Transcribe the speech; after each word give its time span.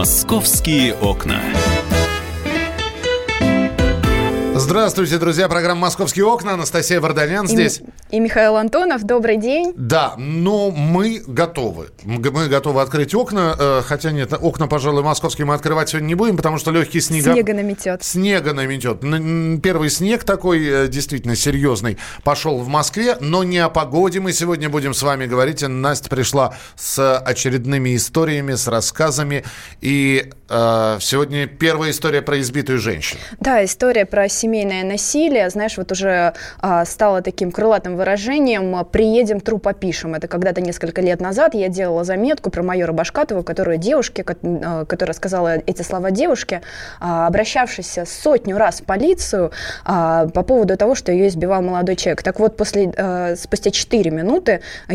«Московские 0.00 0.94
окна». 0.94 1.42
Здравствуйте, 4.54 5.18
друзья. 5.18 5.46
Программа 5.46 5.82
«Московские 5.82 6.24
окна». 6.24 6.54
Анастасия 6.54 7.02
Варданян 7.02 7.46
здесь. 7.46 7.82
И, 8.10 8.18
Михаил 8.18 8.56
Антонов. 8.56 9.04
Добрый 9.04 9.36
день. 9.36 9.72
Да, 9.76 10.14
но 10.16 10.72
мы 10.72 11.22
готовы. 11.24 11.90
Мы 12.02 12.48
готовы 12.48 12.82
открыть 12.82 13.14
окна. 13.14 13.54
Э, 13.56 13.82
хотя 13.84 14.10
нет, 14.10 14.32
окна, 14.32 14.66
пожалуй, 14.66 15.04
московские 15.04 15.46
мы 15.46 15.54
открывать 15.54 15.90
сегодня 15.90 16.08
не 16.08 16.14
будем, 16.16 16.36
потому 16.36 16.58
что 16.58 16.72
легкий 16.72 17.00
снег. 17.00 17.22
Снега 17.22 17.54
наметет. 17.54 18.02
Снега 18.02 18.52
наметет. 18.52 19.00
Первый 19.62 19.90
снег 19.90 20.24
такой 20.24 20.66
э, 20.66 20.88
действительно 20.88 21.36
серьезный 21.36 21.98
пошел 22.24 22.58
в 22.58 22.66
Москве, 22.66 23.16
но 23.20 23.44
не 23.44 23.58
о 23.58 23.68
погоде 23.68 24.18
мы 24.18 24.32
сегодня 24.32 24.68
будем 24.68 24.92
с 24.92 25.02
вами 25.02 25.26
говорить. 25.26 25.62
Настя 25.62 26.10
пришла 26.10 26.54
с 26.74 27.16
очередными 27.18 27.94
историями, 27.94 28.54
с 28.54 28.66
рассказами. 28.66 29.44
И 29.80 30.30
э, 30.48 30.98
сегодня 31.00 31.46
первая 31.46 31.92
история 31.92 32.22
про 32.22 32.40
избитую 32.40 32.78
женщину. 32.78 33.20
Да, 33.38 33.64
история 33.64 34.04
про 34.04 34.28
семейное 34.28 34.82
насилие, 34.82 35.48
знаешь, 35.50 35.76
вот 35.76 35.92
уже 35.92 36.34
а, 36.58 36.84
стало 36.84 37.22
таким 37.22 37.52
крылатым 37.52 37.99
выражением 38.00 38.82
«приедем, 38.86 39.40
труп 39.40 39.66
опишем». 39.66 40.14
Это 40.14 40.26
когда-то 40.26 40.62
несколько 40.62 41.02
лет 41.02 41.20
назад 41.20 41.54
я 41.54 41.68
делала 41.68 42.02
заметку 42.02 42.50
про 42.50 42.62
майора 42.62 42.92
Башкатова, 42.92 43.42
которая 43.42 43.76
девушке, 43.76 44.24
а, 44.24 44.86
которая 44.86 45.14
сказала 45.14 45.58
эти 45.66 45.82
слова 45.82 46.10
девушке, 46.10 46.62
а, 46.98 47.26
обращавшейся 47.26 48.06
сотню 48.06 48.56
раз 48.56 48.80
в 48.80 48.84
полицию 48.84 49.52
а, 49.84 50.28
по 50.28 50.42
поводу 50.42 50.78
того, 50.78 50.94
что 50.94 51.12
ее 51.12 51.28
избивал 51.28 51.60
молодой 51.60 51.94
человек. 51.96 52.22
Так 52.22 52.40
вот, 52.40 52.56
после, 52.56 52.90
а, 52.96 53.36
спустя 53.36 53.70
4 53.70 54.10
минуты 54.10 54.62
а, 54.88 54.94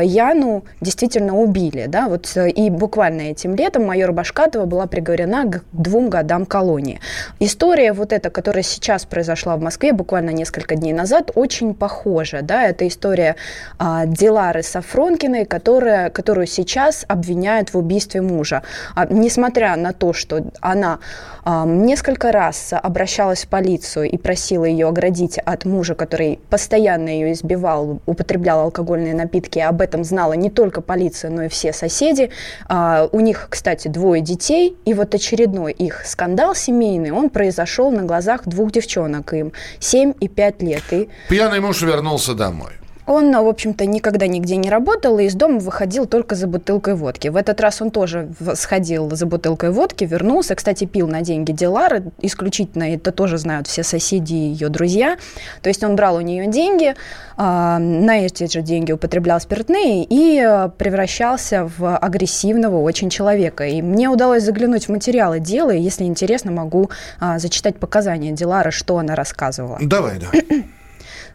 Яну 0.00 0.64
действительно 0.80 1.38
убили, 1.38 1.84
да, 1.88 2.08
вот 2.08 2.34
и 2.36 2.70
буквально 2.70 3.32
этим 3.32 3.54
летом 3.54 3.84
майор 3.84 4.12
Башкатова 4.12 4.64
была 4.64 4.86
приговорена 4.86 5.44
к 5.44 5.62
двум 5.72 6.08
годам 6.08 6.46
колонии. 6.46 7.00
История 7.38 7.92
вот 7.92 8.14
эта, 8.14 8.30
которая 8.30 8.62
сейчас 8.62 9.04
произошла 9.04 9.56
в 9.56 9.60
Москве 9.60 9.92
буквально 9.92 10.30
несколько 10.30 10.74
дней 10.74 10.94
назад, 10.94 11.32
очень 11.34 11.74
похожа. 11.74 12.45
Да? 12.46 12.64
Это 12.64 12.86
история 12.88 13.36
а, 13.78 14.06
Дилары 14.06 14.62
Сафронкиной, 14.62 15.44
которая, 15.44 16.10
которую 16.10 16.46
сейчас 16.46 17.04
обвиняют 17.08 17.74
в 17.74 17.78
убийстве 17.78 18.22
мужа. 18.22 18.62
А, 18.94 19.06
несмотря 19.10 19.76
на 19.76 19.92
то, 19.92 20.12
что 20.12 20.44
она 20.60 20.98
а, 21.44 21.66
несколько 21.66 22.32
раз 22.32 22.72
обращалась 22.72 23.44
в 23.44 23.48
полицию 23.48 24.10
и 24.10 24.16
просила 24.16 24.64
ее 24.64 24.88
оградить 24.88 25.38
от 25.38 25.64
мужа, 25.64 25.94
который 25.94 26.38
постоянно 26.50 27.08
ее 27.08 27.32
избивал, 27.32 28.00
употреблял 28.06 28.60
алкогольные 28.60 29.14
напитки, 29.14 29.58
об 29.58 29.80
этом 29.80 30.04
знала 30.04 30.32
не 30.32 30.50
только 30.50 30.80
полиция, 30.80 31.30
но 31.30 31.44
и 31.44 31.48
все 31.48 31.72
соседи. 31.72 32.30
А, 32.68 33.08
у 33.12 33.20
них, 33.20 33.48
кстати, 33.50 33.88
двое 33.88 34.22
детей, 34.22 34.76
и 34.84 34.94
вот 34.94 35.14
очередной 35.14 35.72
их 35.72 36.04
скандал 36.06 36.54
семейный, 36.54 37.10
он 37.10 37.30
произошел 37.30 37.90
на 37.90 38.02
глазах 38.02 38.42
двух 38.46 38.72
девчонок 38.72 39.32
им, 39.34 39.52
7 39.80 40.14
и 40.20 40.28
5 40.28 40.62
лет. 40.62 40.82
И... 40.90 41.08
Пьяный 41.28 41.60
муж 41.60 41.82
вернулся 41.82 42.34
домой. 42.36 42.72
Он, 43.06 43.32
в 43.32 43.48
общем-то, 43.48 43.86
никогда 43.86 44.26
нигде 44.26 44.56
не 44.56 44.68
работал 44.68 45.18
и 45.18 45.24
из 45.24 45.34
дома 45.34 45.60
выходил 45.60 46.06
только 46.06 46.34
за 46.34 46.48
бутылкой 46.48 46.96
водки. 46.96 47.28
В 47.28 47.36
этот 47.36 47.60
раз 47.60 47.80
он 47.80 47.90
тоже 47.90 48.28
сходил 48.54 49.14
за 49.14 49.26
бутылкой 49.26 49.70
водки, 49.70 50.04
вернулся. 50.04 50.56
Кстати, 50.56 50.86
пил 50.86 51.06
на 51.06 51.22
деньги 51.22 51.52
Дилары. 51.52 52.04
Исключительно 52.20 52.94
это 52.94 53.12
тоже 53.12 53.38
знают 53.38 53.68
все 53.68 53.84
соседи 53.84 54.34
и 54.34 54.48
ее 54.50 54.68
друзья. 54.68 55.18
То 55.62 55.68
есть 55.68 55.84
он 55.84 55.94
брал 55.94 56.16
у 56.16 56.20
нее 56.20 56.48
деньги, 56.48 56.96
а, 57.36 57.78
на 57.78 58.26
эти 58.26 58.50
же 58.50 58.62
деньги 58.62 58.90
употреблял 58.90 59.40
спиртные 59.40 60.04
и 60.04 60.40
а, 60.40 60.68
превращался 60.68 61.70
в 61.78 61.96
агрессивного 61.96 62.80
очень 62.80 63.08
человека. 63.08 63.66
И 63.66 63.82
мне 63.82 64.08
удалось 64.08 64.42
заглянуть 64.42 64.86
в 64.86 64.88
материалы 64.88 65.38
дела, 65.38 65.70
и 65.70 65.80
если 65.80 66.04
интересно, 66.04 66.50
могу 66.50 66.90
а, 67.20 67.38
зачитать 67.38 67.76
показания 67.76 68.32
Дилары, 68.32 68.72
что 68.72 68.98
она 68.98 69.14
рассказывала. 69.14 69.78
Давай, 69.80 70.18
давай. 70.18 70.64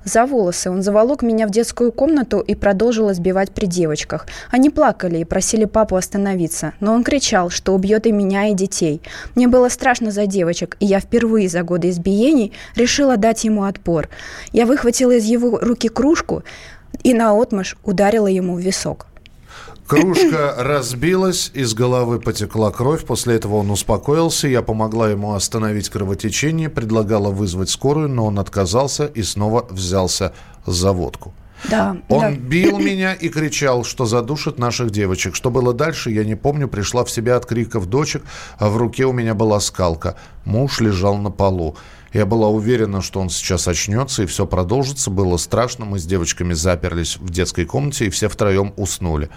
за 0.03 0.25
волосы. 0.25 0.69
Он 0.69 0.81
заволок 0.81 1.21
меня 1.21 1.47
в 1.47 1.51
детскую 1.51 1.91
комнату 1.91 2.39
и 2.39 2.55
продолжил 2.55 3.11
избивать 3.11 3.51
при 3.51 3.65
девочках. 3.65 4.27
Они 4.49 4.69
плакали 4.69 5.19
и 5.19 5.25
просили 5.25 5.65
папу 5.65 5.95
остановиться, 5.95 6.73
но 6.79 6.93
он 6.93 7.03
кричал, 7.03 7.49
что 7.49 7.73
убьет 7.73 8.07
и 8.07 8.11
меня, 8.11 8.47
и 8.47 8.53
детей. 8.53 9.01
Мне 9.35 9.47
было 9.47 9.69
страшно 9.69 10.11
за 10.11 10.25
девочек, 10.25 10.77
и 10.79 10.85
я 10.85 10.99
впервые 10.99 11.49
за 11.49 11.63
годы 11.63 11.89
избиений 11.89 12.53
решила 12.75 13.17
дать 13.17 13.43
ему 13.43 13.63
отпор. 13.63 14.09
Я 14.51 14.65
выхватила 14.65 15.11
из 15.11 15.25
его 15.25 15.59
руки 15.59 15.89
кружку 15.89 16.43
и 17.03 17.13
наотмашь 17.13 17.77
ударила 17.83 18.27
ему 18.27 18.55
в 18.55 18.59
висок. 18.59 19.10
Кружка 19.91 20.55
разбилась, 20.57 21.51
из 21.53 21.73
головы 21.73 22.21
потекла 22.21 22.71
кровь. 22.71 23.03
После 23.03 23.35
этого 23.35 23.57
он 23.57 23.71
успокоился. 23.71 24.47
Я 24.47 24.61
помогла 24.61 25.09
ему 25.09 25.33
остановить 25.33 25.89
кровотечение, 25.89 26.69
предлагала 26.69 27.29
вызвать 27.29 27.69
скорую, 27.69 28.07
но 28.07 28.27
он 28.27 28.39
отказался 28.39 29.05
и 29.07 29.21
снова 29.21 29.67
взялся 29.69 30.33
за 30.65 30.93
водку. 30.93 31.33
Да, 31.69 31.97
он 32.07 32.21
да. 32.21 32.31
бил 32.31 32.79
меня 32.79 33.13
и 33.13 33.27
кричал, 33.27 33.83
что 33.83 34.05
задушит 34.05 34.57
наших 34.57 34.91
девочек. 34.91 35.35
Что 35.35 35.51
было 35.51 35.73
дальше, 35.73 36.09
я 36.09 36.23
не 36.23 36.35
помню. 36.35 36.69
Пришла 36.69 37.03
в 37.03 37.11
себя 37.11 37.35
от 37.35 37.45
криков 37.45 37.85
дочек, 37.87 38.23
а 38.59 38.69
в 38.69 38.77
руке 38.77 39.03
у 39.03 39.11
меня 39.11 39.33
была 39.33 39.59
скалка. 39.59 40.15
Муж 40.45 40.79
лежал 40.79 41.17
на 41.17 41.31
полу. 41.31 41.75
Я 42.13 42.25
была 42.25 42.47
уверена, 42.47 43.01
что 43.01 43.19
он 43.19 43.29
сейчас 43.29 43.67
очнется 43.67 44.23
и 44.23 44.25
все 44.25 44.45
продолжится. 44.47 45.11
Было 45.11 45.35
страшно. 45.35 45.83
Мы 45.83 45.99
с 45.99 46.05
девочками 46.05 46.53
заперлись 46.53 47.17
в 47.17 47.29
детской 47.29 47.65
комнате 47.65 48.05
и 48.05 48.09
все 48.09 48.29
втроем 48.29 48.73
уснули. 48.77 49.29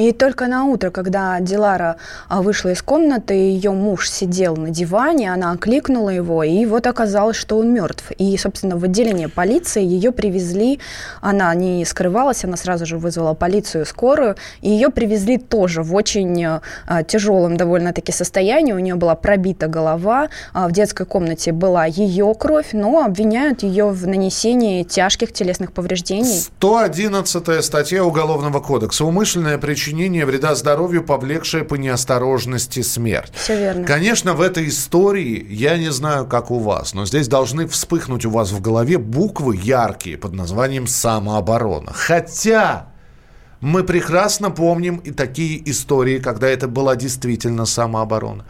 И 0.00 0.12
только 0.12 0.46
на 0.46 0.64
утро, 0.64 0.88
когда 0.88 1.38
Дилара 1.40 1.96
а, 2.26 2.40
вышла 2.40 2.70
из 2.70 2.80
комнаты, 2.80 3.34
ее 3.34 3.72
муж 3.72 4.08
сидел 4.08 4.56
на 4.56 4.70
диване, 4.70 5.30
она 5.30 5.52
окликнула 5.52 6.08
его, 6.08 6.42
и 6.42 6.64
вот 6.64 6.86
оказалось, 6.86 7.36
что 7.36 7.58
он 7.58 7.74
мертв. 7.74 8.10
И, 8.16 8.34
собственно, 8.38 8.78
в 8.78 8.84
отделение 8.84 9.28
полиции 9.28 9.84
ее 9.84 10.10
привезли, 10.10 10.80
она 11.20 11.54
не 11.54 11.84
скрывалась, 11.84 12.44
она 12.46 12.56
сразу 12.56 12.86
же 12.86 12.96
вызвала 12.96 13.34
полицию, 13.34 13.84
скорую, 13.84 14.36
и 14.62 14.70
ее 14.70 14.88
привезли 14.88 15.36
тоже 15.36 15.82
в 15.82 15.94
очень 15.94 16.46
а, 16.46 17.02
тяжелом 17.06 17.58
довольно-таки 17.58 18.10
состоянии. 18.10 18.72
У 18.72 18.78
нее 18.78 18.94
была 18.94 19.14
пробита 19.16 19.66
голова, 19.66 20.30
а, 20.54 20.66
в 20.66 20.72
детской 20.72 21.04
комнате 21.04 21.52
была 21.52 21.84
ее 21.84 22.34
кровь, 22.38 22.68
но 22.72 23.04
обвиняют 23.04 23.62
ее 23.62 23.90
в 23.90 24.06
нанесении 24.06 24.82
тяжких 24.82 25.34
телесных 25.34 25.74
повреждений. 25.74 26.40
111 26.40 27.62
статья 27.62 28.02
Уголовного 28.02 28.60
кодекса. 28.60 29.04
Умышленное 29.04 29.58
причина 29.58 29.89
причинения 29.90 30.24
вреда 30.24 30.54
здоровью, 30.54 31.02
повлекшее 31.02 31.64
по 31.64 31.74
неосторожности 31.74 32.80
смерть. 32.82 33.32
Все 33.34 33.58
верно. 33.58 33.84
Конечно, 33.84 34.34
в 34.34 34.40
этой 34.40 34.68
истории, 34.68 35.44
я 35.50 35.76
не 35.78 35.90
знаю, 35.90 36.26
как 36.26 36.52
у 36.52 36.60
вас, 36.60 36.94
но 36.94 37.06
здесь 37.06 37.26
должны 37.26 37.66
вспыхнуть 37.66 38.24
у 38.24 38.30
вас 38.30 38.52
в 38.52 38.60
голове 38.60 38.98
буквы 38.98 39.56
яркие 39.56 40.16
под 40.16 40.32
названием 40.32 40.86
«самооборона». 40.86 41.92
Хотя 41.92 42.86
мы 43.60 43.82
прекрасно 43.82 44.50
помним 44.50 44.98
и 44.98 45.10
такие 45.10 45.60
истории, 45.68 46.20
когда 46.20 46.46
это 46.46 46.68
была 46.68 46.94
действительно 46.94 47.66
самооборона. 47.66 48.44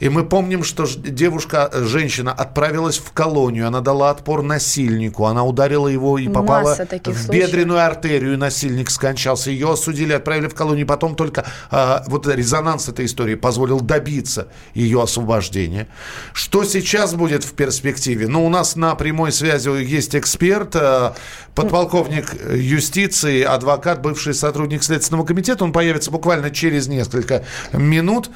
И 0.00 0.08
мы 0.08 0.24
помним, 0.24 0.62
что 0.62 0.86
девушка, 0.86 1.70
э, 1.72 1.84
женщина 1.84 2.32
отправилась 2.32 2.98
в 2.98 3.12
колонию, 3.12 3.66
она 3.66 3.80
дала 3.80 4.10
отпор 4.10 4.42
насильнику, 4.42 5.26
она 5.26 5.44
ударила 5.44 5.88
его 5.88 6.18
и 6.18 6.28
попала 6.28 6.74
в 6.74 7.30
бедренную 7.30 7.84
артерию, 7.84 8.38
насильник 8.38 8.90
скончался. 8.90 9.50
Ее 9.50 9.72
осудили, 9.72 10.12
отправили 10.12 10.48
в 10.48 10.54
колонию, 10.54 10.86
потом 10.86 11.16
только 11.16 11.46
а, 11.70 12.04
вот 12.06 12.26
резонанс 12.26 12.88
этой 12.88 13.06
истории 13.06 13.34
позволил 13.34 13.80
добиться 13.80 14.48
ее 14.74 15.02
освобождения. 15.02 15.88
Что 16.32 16.64
сейчас 16.64 17.14
будет 17.14 17.44
в 17.44 17.54
перспективе? 17.54 18.28
Ну, 18.28 18.44
у 18.44 18.48
нас 18.48 18.76
на 18.76 18.94
прямой 18.94 19.32
связи 19.32 19.68
есть 19.68 20.14
эксперт, 20.14 20.76
а, 20.76 21.14
подполковник 21.54 22.34
юстиции, 22.54 23.42
адвокат, 23.42 24.02
бывший 24.02 24.34
сотрудник 24.34 24.82
Следственного 24.82 25.24
комитета. 25.24 25.64
Он 25.64 25.72
появится 25.72 26.10
буквально 26.10 26.50
через 26.50 26.86
несколько 26.86 27.44
минут. 27.72 28.30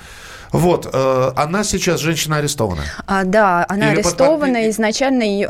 Вот, 0.52 0.88
э, 0.92 1.30
она 1.36 1.64
сейчас 1.64 2.00
женщина 2.00 2.38
арестована. 2.38 2.82
А, 3.06 3.24
да, 3.24 3.64
она 3.68 3.92
Или 3.92 4.00
арестована. 4.00 4.60
Под... 4.60 4.70
Изначально 4.70 5.22
ее, 5.22 5.48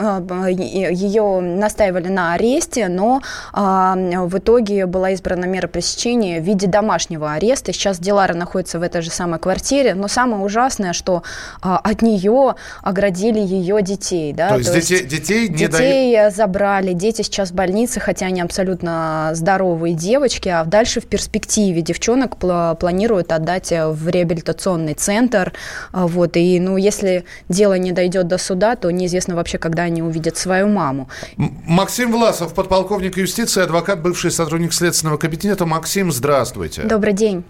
ее 0.93 1.41
настаивали 1.41 2.08
на 2.08 2.35
аресте, 2.35 2.88
но 2.88 3.23
а, 3.52 3.94
в 3.97 4.38
итоге 4.38 4.87
была 4.87 5.11
избрана 5.12 5.47
мера 5.47 5.69
пресечения 5.69 6.41
в 6.41 6.44
виде 6.44 6.67
домашнего 6.67 7.32
ареста. 7.32 7.73
Сейчас 7.73 7.99
Дилара 7.99 8.35
находится 8.35 8.79
в 8.79 8.82
этой 8.82 9.02
же 9.02 9.11
самой 9.11 9.38
квартире, 9.38 9.94
но 9.94 10.08
самое 10.08 10.43
ужасное, 10.43 10.93
что 10.93 11.23
а, 11.62 11.79
от 11.79 12.02
нее 12.02 12.55
оградили 12.82 13.41
ее 13.41 13.82
детей. 13.82 14.32
Да? 14.32 14.50
То 14.50 14.58
есть, 14.58 14.70
То 14.70 14.76
есть 14.76 14.88
детей, 14.88 15.06
детей 15.06 15.49
не 15.49 15.67
Детей 15.70 16.17
дают... 16.17 16.35
забрали, 16.35 16.93
дети 16.93 17.23
сейчас 17.23 17.50
в 17.50 17.55
больнице, 17.55 18.00
хотя 18.00 18.26
они 18.26 18.41
абсолютно 18.41 19.31
здоровые 19.35 19.94
девочки, 19.94 20.49
а 20.49 20.64
дальше 20.64 21.00
в 21.00 21.06
перспективе 21.06 21.81
девчонок 21.82 22.37
планируют 22.37 23.32
отдать 23.32 23.70
в 23.73 24.08
реабилитационный 24.08 24.90
региональный 24.91 24.95
центр. 24.95 25.53
А, 25.93 26.07
вот, 26.07 26.37
и 26.37 26.61
ну, 26.61 26.77
если 26.77 27.25
дело 27.49 27.79
не 27.79 27.93
дойдет 27.93 28.29
до 28.29 28.39
суда, 28.39 28.77
то 28.77 28.91
неизвестно 28.91 29.35
вообще, 29.35 29.59
когда 29.59 29.85
они 29.85 30.03
увидят 30.03 30.37
свою 30.37 30.69
маму. 30.69 31.09
Максим 31.37 32.13
Власов, 32.13 32.55
подполковник 32.55 33.17
юстиции, 33.17 33.63
адвокат, 33.63 34.03
бывший 34.03 34.31
сотрудник 34.31 34.73
Следственного 34.73 35.17
кабинета. 35.17 35.67
Максим, 35.67 36.13
здравствуйте. 36.13 36.83
Добрый 36.83 37.13
день. 37.13 37.45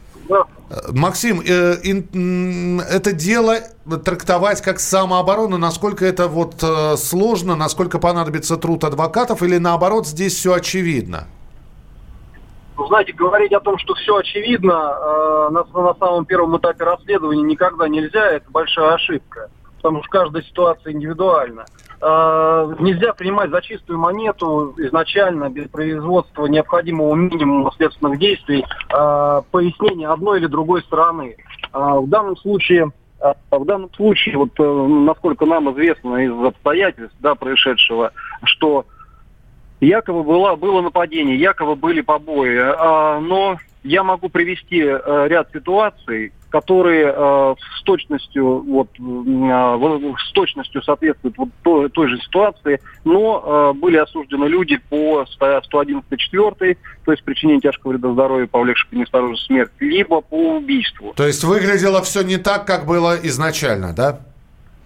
Максим, 0.92 1.42
э, 1.44 1.76
это 2.88 3.12
дело 3.12 3.58
трактовать 4.04 4.62
как 4.62 4.78
самооборону, 4.78 5.58
насколько 5.58 6.06
это 6.06 6.28
вот 6.28 6.62
э, 6.62 6.96
сложно, 6.96 7.56
насколько 7.56 7.98
понадобится 7.98 8.56
труд 8.56 8.84
адвокатов, 8.84 9.42
или 9.42 9.58
наоборот 9.58 10.06
здесь 10.06 10.34
все 10.34 10.52
очевидно? 10.52 11.26
Ну, 12.80 12.86
знаете, 12.86 13.12
говорить 13.12 13.52
о 13.52 13.60
том, 13.60 13.76
что 13.76 13.92
все 13.92 14.16
очевидно 14.16 14.72
э, 14.72 15.48
на, 15.50 15.64
на 15.64 15.94
самом 15.96 16.24
первом 16.24 16.56
этапе 16.56 16.84
расследования 16.84 17.42
никогда 17.42 17.86
нельзя, 17.86 18.26
это 18.30 18.50
большая 18.50 18.94
ошибка, 18.94 19.50
потому 19.76 20.02
что 20.02 20.10
каждая 20.10 20.42
ситуация 20.44 20.94
индивидуальна. 20.94 21.66
Э, 22.00 22.74
нельзя 22.78 23.12
принимать 23.12 23.50
за 23.50 23.60
чистую 23.60 23.98
монету 23.98 24.72
изначально 24.78 25.50
без 25.50 25.68
производства 25.68 26.46
необходимого 26.46 27.14
минимума 27.16 27.70
следственных 27.76 28.18
действий 28.18 28.64
э, 28.64 29.42
пояснения 29.50 30.08
одной 30.08 30.38
или 30.38 30.46
другой 30.46 30.80
стороны. 30.80 31.36
Э, 31.74 31.98
в 31.98 32.08
данном 32.08 32.38
случае 32.38 32.92
э, 33.20 33.34
в 33.50 33.64
данном 33.66 33.92
случае, 33.92 34.38
вот 34.38 34.58
э, 34.58 34.62
насколько 34.62 35.44
нам 35.44 35.70
известно 35.74 36.16
из 36.16 36.32
обстоятельств 36.32 37.16
да, 37.20 37.34
происшедшего, 37.34 38.12
что 38.44 38.86
якобы 39.80 40.22
было, 40.22 40.56
было 40.56 40.80
нападение, 40.80 41.36
якобы 41.36 41.76
были 41.76 42.00
побои, 42.00 42.56
а, 42.58 43.20
но 43.20 43.58
я 43.82 44.02
могу 44.02 44.28
привести 44.28 44.82
а, 44.82 45.26
ряд 45.26 45.50
ситуаций, 45.52 46.32
которые 46.50 47.12
а, 47.14 47.54
с 47.78 47.82
точностью 47.82 48.60
вот 48.60 48.88
а, 48.98 49.78
с 50.18 50.32
точностью 50.32 50.82
соответствуют 50.82 51.38
вот 51.38 51.90
той, 51.92 52.08
же 52.08 52.18
ситуации, 52.18 52.80
но 53.04 53.42
а, 53.44 53.72
были 53.72 53.96
осуждены 53.96 54.46
люди 54.46 54.78
по 54.88 55.24
111.4, 55.40 56.76
то 57.04 57.12
есть 57.12 57.24
причинение 57.24 57.60
тяжкого 57.60 57.92
вреда 57.92 58.12
здоровью, 58.12 58.48
повлекшего 58.48 58.90
к 58.90 58.92
неосторожной 58.94 59.38
смерти, 59.38 59.72
либо 59.80 60.20
по 60.20 60.56
убийству. 60.56 61.12
То 61.16 61.26
есть 61.26 61.44
выглядело 61.44 62.02
все 62.02 62.22
не 62.22 62.36
так, 62.36 62.66
как 62.66 62.84
было 62.86 63.16
изначально, 63.22 63.94
да? 63.94 64.20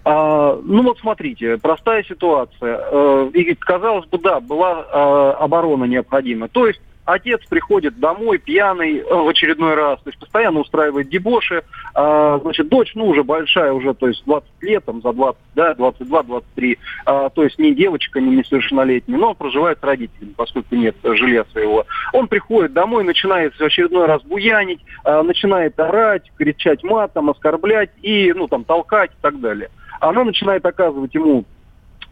А, 0.05 0.59
ну 0.63 0.83
вот 0.83 0.99
смотрите, 0.99 1.57
простая 1.57 2.03
ситуация. 2.03 2.79
Э, 2.91 3.29
и 3.33 3.55
казалось 3.55 4.05
бы, 4.07 4.19
да, 4.19 4.39
была 4.39 4.85
э, 4.87 5.43
оборона 5.43 5.85
необходима. 5.85 6.47
То 6.47 6.67
есть 6.67 6.79
отец 7.05 7.41
приходит 7.49 7.99
домой 7.99 8.37
пьяный 8.37 8.97
э, 8.97 9.03
в 9.03 9.27
очередной 9.27 9.73
раз, 9.73 9.99
то 10.01 10.09
есть 10.09 10.19
постоянно 10.19 10.59
устраивает 10.59 11.09
дебоши. 11.09 11.63
А, 11.95 12.39
значит, 12.39 12.67
дочь, 12.67 12.91
ну, 12.93 13.07
уже 13.07 13.23
большая, 13.23 13.71
уже, 13.71 13.95
то 13.95 14.07
есть 14.07 14.23
20 14.25 14.47
лет, 14.61 14.85
там, 14.85 15.01
за 15.01 15.11
20, 15.11 15.41
да, 15.55 15.73
22-23, 15.73 16.77
а, 17.05 17.29
то 17.29 17.43
есть 17.43 17.57
не 17.57 17.73
девочка, 17.73 18.19
не 18.19 18.35
несовершеннолетняя, 18.35 19.17
но 19.17 19.33
проживает 19.33 19.79
с 19.79 19.83
родителями, 19.83 20.33
поскольку 20.35 20.75
нет 20.75 20.95
жилья 21.03 21.45
своего. 21.51 21.85
Он 22.13 22.27
приходит 22.27 22.73
домой, 22.73 23.03
начинает 23.03 23.55
в 23.55 23.61
очередной 23.61 24.05
раз 24.05 24.21
буянить, 24.21 24.81
а, 25.03 25.23
начинает 25.23 25.79
орать, 25.79 26.31
кричать 26.37 26.83
матом, 26.83 27.31
оскорблять 27.31 27.89
и, 28.03 28.33
ну, 28.35 28.47
там, 28.47 28.63
толкать 28.63 29.09
и 29.11 29.21
так 29.21 29.39
далее 29.39 29.69
она 29.99 30.23
начинает 30.23 30.65
оказывать 30.65 31.13
ему 31.13 31.45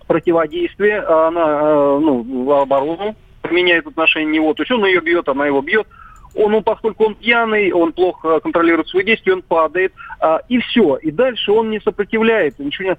противодействие, 0.07 0.99
а 1.01 1.27
она, 1.27 1.59
э, 1.61 1.99
ну, 2.01 2.51
оборону, 2.51 3.15
меняет 3.49 3.87
отношение 3.87 4.29
на 4.29 4.33
него, 4.33 4.53
то 4.53 4.63
есть 4.63 4.71
он 4.71 4.85
ее 4.85 5.01
бьет, 5.01 5.27
она 5.27 5.45
его 5.45 5.61
бьет, 5.61 5.87
он, 6.35 6.51
ну, 6.51 6.61
поскольку 6.61 7.05
он 7.05 7.15
пьяный, 7.15 7.71
он 7.71 7.93
плохо 7.93 8.39
контролирует 8.39 8.87
свои 8.87 9.03
действия, 9.03 9.33
он 9.33 9.41
падает, 9.43 9.93
а, 10.19 10.41
и 10.49 10.59
все. 10.59 10.97
И 10.97 11.11
дальше 11.11 11.51
он 11.51 11.69
не 11.69 11.79
сопротивляется, 11.79 12.63
ничего 12.63 12.89
не... 12.89 12.97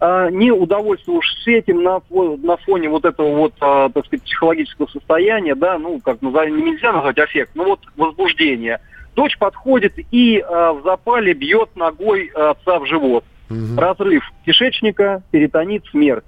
А, 0.00 0.28
не 0.28 0.50
удовольствовавшись 0.50 1.46
этим 1.46 1.82
на, 1.82 2.02
на 2.10 2.56
фоне 2.58 2.88
вот 2.90 3.04
этого 3.04 3.36
вот, 3.36 3.54
а, 3.60 3.88
так 3.88 4.04
сказать, 4.06 4.24
психологического 4.24 4.86
состояния, 4.88 5.54
да, 5.54 5.78
ну, 5.78 6.00
как 6.04 6.20
назовем, 6.20 6.62
нельзя 6.62 6.92
назвать 6.92 7.18
аффект, 7.18 7.52
ну, 7.54 7.64
вот 7.64 7.80
возбуждение. 7.96 8.80
Дочь 9.14 9.38
подходит 9.38 9.94
и 10.10 10.40
а, 10.40 10.72
в 10.74 10.82
запале 10.82 11.32
бьет 11.32 11.70
ногой 11.76 12.26
отца 12.34 12.80
в 12.80 12.86
живот. 12.86 13.24
Угу. 13.50 13.78
Разрыв 13.80 14.24
кишечника, 14.44 15.22
перитонит, 15.30 15.84
смерть. 15.90 16.24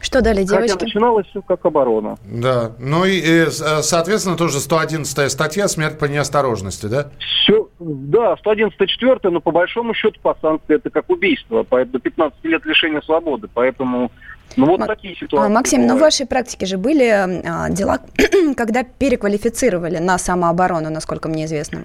Что 0.00 0.20
дали 0.20 0.42
девочки? 0.42 0.72
Хотя 0.72 0.84
начиналось 0.84 1.26
все 1.28 1.40
как 1.42 1.64
оборона. 1.64 2.16
Да, 2.24 2.72
ну 2.80 3.04
и, 3.04 3.20
и 3.20 3.46
соответственно 3.50 4.36
тоже 4.36 4.58
111 4.58 5.30
статья 5.30 5.68
«Смерть 5.68 5.96
по 5.98 6.06
неосторожности», 6.06 6.86
да? 6.86 7.10
Все, 7.20 7.68
да, 7.78 8.36
111 8.36 8.88
четвертая, 8.88 9.30
но 9.30 9.40
по 9.40 9.52
большому 9.52 9.94
счету 9.94 10.18
по 10.20 10.36
санкции 10.42 10.74
это 10.74 10.90
как 10.90 11.08
убийство, 11.08 11.62
поэтому 11.62 11.92
до 11.92 11.98
15 12.00 12.44
лет 12.44 12.64
лишения 12.66 13.00
свободы, 13.02 13.48
поэтому 13.52 14.10
ну 14.56 14.66
вот 14.66 14.80
М- 14.80 14.86
такие 14.88 15.14
ситуации. 15.14 15.52
Максим, 15.52 15.78
бывают. 15.82 15.92
но 15.92 15.98
в 15.98 16.00
вашей 16.00 16.26
практике 16.26 16.66
же 16.66 16.76
были 16.76 17.06
а, 17.08 17.70
дела, 17.70 18.00
когда 18.56 18.82
переквалифицировали 18.82 19.98
на 19.98 20.18
самооборону, 20.18 20.90
насколько 20.90 21.28
мне 21.28 21.44
известно? 21.44 21.84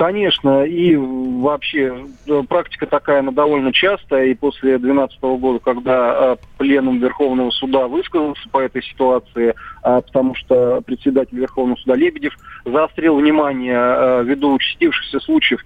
Конечно, 0.00 0.64
и 0.64 0.96
вообще 0.96 2.06
э, 2.26 2.42
практика 2.48 2.86
такая, 2.86 3.18
она 3.18 3.32
довольно 3.32 3.70
частая, 3.70 4.28
и 4.28 4.34
после 4.34 4.78
2012 4.78 5.20
года, 5.20 5.58
когда 5.58 6.14
э, 6.14 6.36
пленум 6.56 7.00
Верховного 7.00 7.50
суда 7.50 7.86
высказался 7.86 8.48
по 8.48 8.60
этой 8.60 8.82
ситуации, 8.82 9.54
а, 9.82 10.00
потому 10.00 10.34
что 10.34 10.80
председатель 10.80 11.36
Верховного 11.38 11.76
суда 11.76 11.96
Лебедев 11.96 12.34
заострил 12.64 13.16
внимание 13.16 13.76
э, 13.76 14.24
ввиду 14.24 14.54
участившихся 14.54 15.20
случаев 15.20 15.60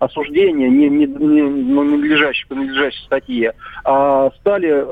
осуждения 0.00 0.68
не, 0.68 0.88
не, 0.88 1.06
не, 1.06 1.42
ну, 1.42 1.84
ненадлежащей, 1.84 2.48
по 2.48 2.56
надлежащей 2.56 3.04
статье, 3.04 3.52
а 3.84 4.30
стали 4.40 4.86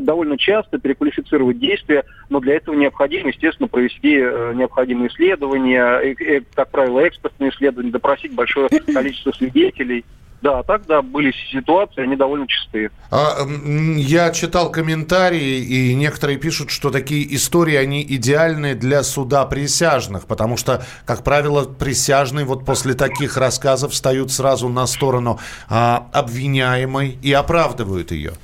довольно 0.00 0.38
часто 0.38 0.78
переквалифицировать 0.78 1.58
действия, 1.58 2.04
но 2.30 2.40
для 2.40 2.54
этого 2.54 2.76
необходимо, 2.76 3.28
естественно, 3.28 3.68
провести 3.68 4.14
необходимые 4.54 5.08
исследования, 5.08 6.44
как 6.54 6.70
правило, 6.70 7.06
экспертные 7.06 7.50
исследования, 7.50 7.92
допросить 8.06 8.34
большое 8.34 8.68
количество 8.68 9.32
свидетелей. 9.32 10.04
Да, 10.42 10.62
так, 10.62 10.86
да, 10.86 11.00
были 11.00 11.32
ситуации, 11.50 12.02
они 12.02 12.14
довольно 12.14 12.46
чистые. 12.46 12.90
А, 13.10 13.38
я 13.96 14.30
читал 14.30 14.70
комментарии, 14.70 15.58
и 15.58 15.94
некоторые 15.94 16.38
пишут, 16.38 16.70
что 16.70 16.90
такие 16.90 17.34
истории, 17.34 17.74
они 17.74 18.02
идеальны 18.02 18.74
для 18.74 19.02
суда 19.02 19.46
присяжных, 19.46 20.26
потому 20.26 20.58
что, 20.58 20.84
как 21.06 21.24
правило, 21.24 21.64
присяжные 21.64 22.44
вот 22.44 22.66
после 22.66 22.92
таких 22.94 23.38
рассказов 23.38 23.92
встают 23.92 24.30
сразу 24.30 24.68
на 24.68 24.86
сторону 24.86 25.40
а, 25.68 26.06
обвиняемой 26.12 27.18
и 27.22 27.32
оправдывают 27.32 28.12
ее. 28.12 28.34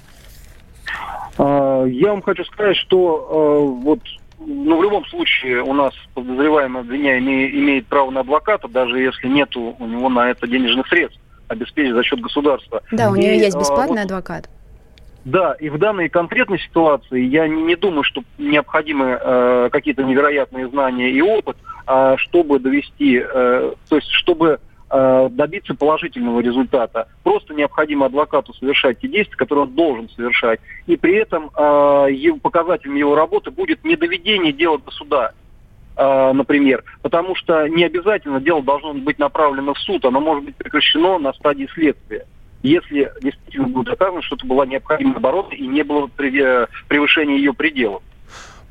А, 1.38 1.84
я 1.84 2.10
вам 2.10 2.22
хочу 2.22 2.42
сказать, 2.46 2.78
что 2.78 3.28
а, 3.30 3.84
вот 3.84 4.00
ну, 4.46 4.78
в 4.78 4.82
любом 4.82 5.04
случае 5.06 5.62
у 5.62 5.72
нас 5.72 5.94
подозреваемый 6.14 6.82
обвиняемый 6.82 7.50
имеет 7.50 7.86
право 7.86 8.10
на 8.10 8.20
адвоката, 8.20 8.68
даже 8.68 8.98
если 8.98 9.28
нет 9.28 9.56
у 9.56 9.86
него 9.86 10.08
на 10.08 10.30
это 10.30 10.46
денежных 10.46 10.86
средств, 10.88 11.20
обеспечить 11.48 11.94
за 11.94 12.02
счет 12.02 12.20
государства. 12.20 12.82
Да, 12.90 13.10
у 13.10 13.16
нее 13.16 13.36
и, 13.36 13.40
есть 13.40 13.56
а, 13.56 13.60
бесплатный 13.60 14.02
вот, 14.02 14.06
адвокат. 14.06 14.48
Да, 15.24 15.52
и 15.54 15.68
в 15.68 15.78
данной 15.78 16.08
конкретной 16.08 16.58
ситуации 16.58 17.24
я 17.24 17.46
не, 17.46 17.62
не 17.62 17.76
думаю, 17.76 18.02
что 18.02 18.22
необходимы 18.38 19.18
э, 19.20 19.68
какие-то 19.70 20.02
невероятные 20.02 20.68
знания 20.68 21.10
и 21.10 21.20
опыт, 21.20 21.56
э, 21.86 22.14
чтобы 22.18 22.58
довести, 22.58 23.22
э, 23.22 23.72
то 23.88 23.96
есть 23.96 24.10
чтобы 24.10 24.58
Э, 24.94 25.30
добиться 25.30 25.74
положительного 25.74 26.40
результата. 26.40 27.08
Просто 27.22 27.54
необходимо 27.54 28.04
адвокату 28.04 28.52
совершать 28.52 29.00
те 29.00 29.08
действия, 29.08 29.36
которые 29.36 29.64
он 29.64 29.74
должен 29.74 30.10
совершать. 30.10 30.60
И 30.86 30.98
при 30.98 31.14
этом 31.14 31.46
э, 31.46 32.38
показателем 32.42 32.96
его 32.96 33.14
работы 33.14 33.50
будет 33.50 33.82
не 33.84 33.96
доведение 33.96 34.52
дела 34.52 34.78
до 34.78 34.90
суда, 34.90 35.32
э, 35.96 36.32
например, 36.34 36.84
потому 37.00 37.34
что 37.34 37.66
не 37.68 37.84
обязательно 37.84 38.38
дело 38.38 38.62
должно 38.62 38.92
быть 38.92 39.18
направлено 39.18 39.72
в 39.72 39.78
суд, 39.78 40.04
оно 40.04 40.20
может 40.20 40.44
быть 40.44 40.56
прекращено 40.56 41.18
на 41.18 41.32
стадии 41.32 41.68
следствия 41.72 42.26
если 42.62 43.10
действительно 43.20 43.66
будет 43.66 43.86
доказано, 43.86 44.22
что 44.22 44.36
это 44.36 44.46
была 44.46 44.64
необходимая 44.66 45.16
оборона 45.16 45.52
и 45.52 45.66
не 45.66 45.82
было 45.82 46.06
превышения 46.06 47.36
ее 47.36 47.52
пределов. 47.52 48.04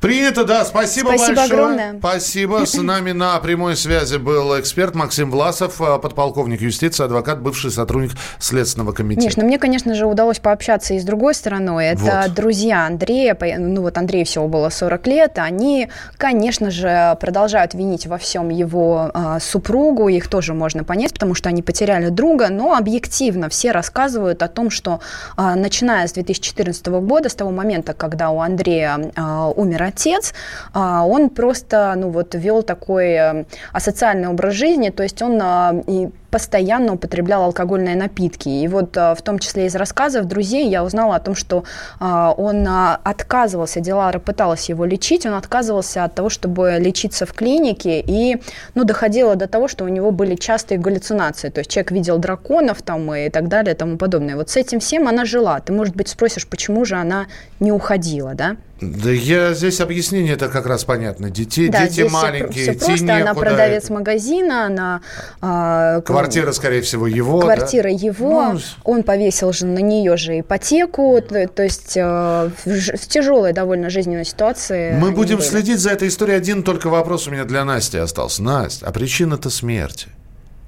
Принято, 0.02 0.44
да. 0.44 0.64
Спасибо, 0.64 1.10
Спасибо 1.10 1.36
большое. 1.36 1.44
огромное. 1.44 1.98
Спасибо. 2.00 2.66
С 2.66 2.74
нами 2.74 3.12
на 3.12 3.38
прямой 3.38 3.76
связи 3.76 4.16
был 4.16 4.58
эксперт 4.58 4.96
Максим 4.96 5.30
Власов, 5.30 5.80
э, 5.80 5.98
подполковник 6.00 6.60
юстиции, 6.60 7.04
адвокат, 7.04 7.40
бывший 7.40 7.70
сотрудник 7.70 8.10
Следственного 8.40 8.90
комитета. 8.90 9.20
Конечно, 9.22 9.44
мне, 9.44 9.58
конечно 9.60 9.94
же, 9.94 10.06
удалось 10.06 10.40
пообщаться 10.40 10.94
и 10.94 10.98
с 10.98 11.04
другой 11.04 11.34
стороной. 11.34 11.86
Это 11.86 12.24
вот. 12.26 12.34
друзья 12.34 12.86
Андрея. 12.86 13.38
Ну 13.58 13.82
вот 13.82 13.96
Андрею 13.96 14.26
всего 14.26 14.48
было 14.48 14.70
40 14.70 15.06
лет. 15.06 15.38
Они, 15.38 15.88
конечно 16.16 16.72
же, 16.72 17.16
продолжают 17.20 17.74
винить 17.74 18.08
во 18.08 18.18
всем 18.18 18.48
его 18.48 19.12
э, 19.14 19.38
супругу. 19.40 20.08
Их 20.08 20.26
тоже 20.26 20.52
можно 20.52 20.82
понять, 20.82 21.12
потому 21.12 21.34
что 21.34 21.48
они 21.48 21.62
потеряли 21.62 22.08
друга. 22.08 22.48
Но 22.50 22.74
объективно 22.74 23.48
все 23.48 23.70
рассказывают 23.70 24.42
о 24.42 24.48
том, 24.48 24.68
что 24.68 24.98
э, 25.36 25.54
начиная 25.54 26.08
с 26.08 26.12
2014 26.14 26.84
года, 26.88 27.28
с 27.28 27.36
того 27.36 27.52
момента, 27.52 27.92
когда 27.92 28.30
у 28.30 28.40
Андрея 28.40 29.12
э, 29.14 29.52
умер 29.54 29.91
отец, 29.92 30.34
а, 30.72 31.04
он 31.06 31.30
просто, 31.30 31.94
ну 31.96 32.10
вот, 32.10 32.34
вел 32.34 32.62
такой 32.62 33.12
э, 33.12 33.44
асоциальный 33.72 34.28
образ 34.28 34.54
жизни, 34.54 34.90
то 34.90 35.02
есть 35.02 35.22
он 35.22 35.38
а, 35.42 35.74
и 35.86 36.08
постоянно 36.30 36.94
употреблял 36.94 37.42
алкогольные 37.42 37.94
напитки. 37.94 38.48
И 38.48 38.66
вот 38.66 38.96
в 38.96 39.18
том 39.22 39.38
числе 39.38 39.66
из 39.66 39.76
рассказов 39.76 40.24
друзей 40.24 40.66
я 40.66 40.82
узнала 40.82 41.16
о 41.16 41.20
том, 41.20 41.34
что 41.34 41.64
он 42.00 42.66
отказывался, 42.66 43.80
Дилара 43.80 44.18
пыталась 44.18 44.70
его 44.70 44.86
лечить, 44.86 45.26
он 45.26 45.34
отказывался 45.34 46.04
от 46.04 46.14
того, 46.14 46.30
чтобы 46.30 46.78
лечиться 46.78 47.26
в 47.26 47.34
клинике, 47.34 48.00
и 48.00 48.40
ну, 48.74 48.84
доходило 48.84 49.36
до 49.36 49.46
того, 49.46 49.68
что 49.68 49.84
у 49.84 49.88
него 49.88 50.10
были 50.10 50.34
частые 50.34 50.78
галлюцинации. 50.78 51.50
То 51.50 51.60
есть 51.60 51.70
человек 51.70 51.92
видел 51.92 52.16
драконов 52.16 52.80
там 52.80 53.14
и 53.14 53.28
так 53.28 53.48
далее 53.48 53.74
и 53.74 53.76
тому 53.76 53.98
подобное. 53.98 54.36
Вот 54.36 54.48
с 54.48 54.56
этим 54.56 54.80
всем 54.80 55.08
она 55.08 55.26
жила. 55.26 55.60
Ты, 55.60 55.74
может 55.74 55.94
быть, 55.94 56.08
спросишь, 56.08 56.46
почему 56.46 56.86
же 56.86 56.96
она 56.96 57.26
не 57.60 57.72
уходила, 57.72 58.34
да? 58.34 58.56
Да 58.82 59.10
я 59.10 59.54
здесь 59.54 59.80
объяснение 59.80 60.34
это 60.34 60.48
как 60.48 60.66
раз 60.66 60.84
понятно. 60.84 61.30
Дети, 61.30 61.68
да, 61.68 61.86
дети 61.86 62.08
маленькие, 62.08 62.64
все 62.64 62.72
просто. 62.74 63.04
Некуда. 63.04 63.16
Она 63.22 63.34
продавец 63.34 63.90
магазина, 63.90 64.66
она 64.66 65.00
а, 65.40 66.00
квартира, 66.00 66.50
скорее 66.52 66.82
всего, 66.82 67.06
его. 67.06 67.40
Квартира 67.40 67.84
да? 67.84 67.88
его. 67.90 68.52
Ну, 68.52 68.60
он 68.82 69.02
повесил 69.04 69.52
же 69.52 69.66
на 69.66 69.78
нее 69.78 70.16
же 70.16 70.40
ипотеку, 70.40 71.20
то, 71.26 71.46
то 71.46 71.62
есть 71.62 71.96
э, 71.96 72.50
в, 72.64 72.66
в 72.66 73.08
тяжелой 73.08 73.52
довольно 73.52 73.88
жизненной 73.88 74.24
ситуации. 74.24 74.96
Мы 74.96 75.12
будем 75.12 75.36
были. 75.36 75.46
следить 75.46 75.78
за 75.78 75.90
этой 75.90 76.08
историей. 76.08 76.36
Один 76.36 76.64
только 76.64 76.88
вопрос 76.88 77.28
у 77.28 77.30
меня 77.30 77.44
для 77.44 77.64
Насти 77.64 77.98
остался. 77.98 78.42
Настя, 78.42 78.86
а 78.86 78.90
причина-то 78.90 79.48
смерти? 79.48 80.08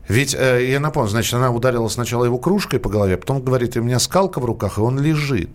Ведь, 0.06 0.35
э, 0.38 0.66
я 0.68 0.78
напомню, 0.80 1.09
значит, 1.09 1.35
она 1.35 1.50
ударила 1.50 1.88
сначала 1.88 2.25
его 2.25 2.38
кружкой 2.38 2.78
по 2.78 2.88
голове, 2.88 3.16
потом 3.16 3.42
говорит, 3.42 3.76
у 3.76 3.83
меня 3.83 3.99
скалка 3.99 4.38
в 4.38 4.44
руках, 4.44 4.78
и 4.78 4.80
он 4.80 5.00
лежит 5.00 5.50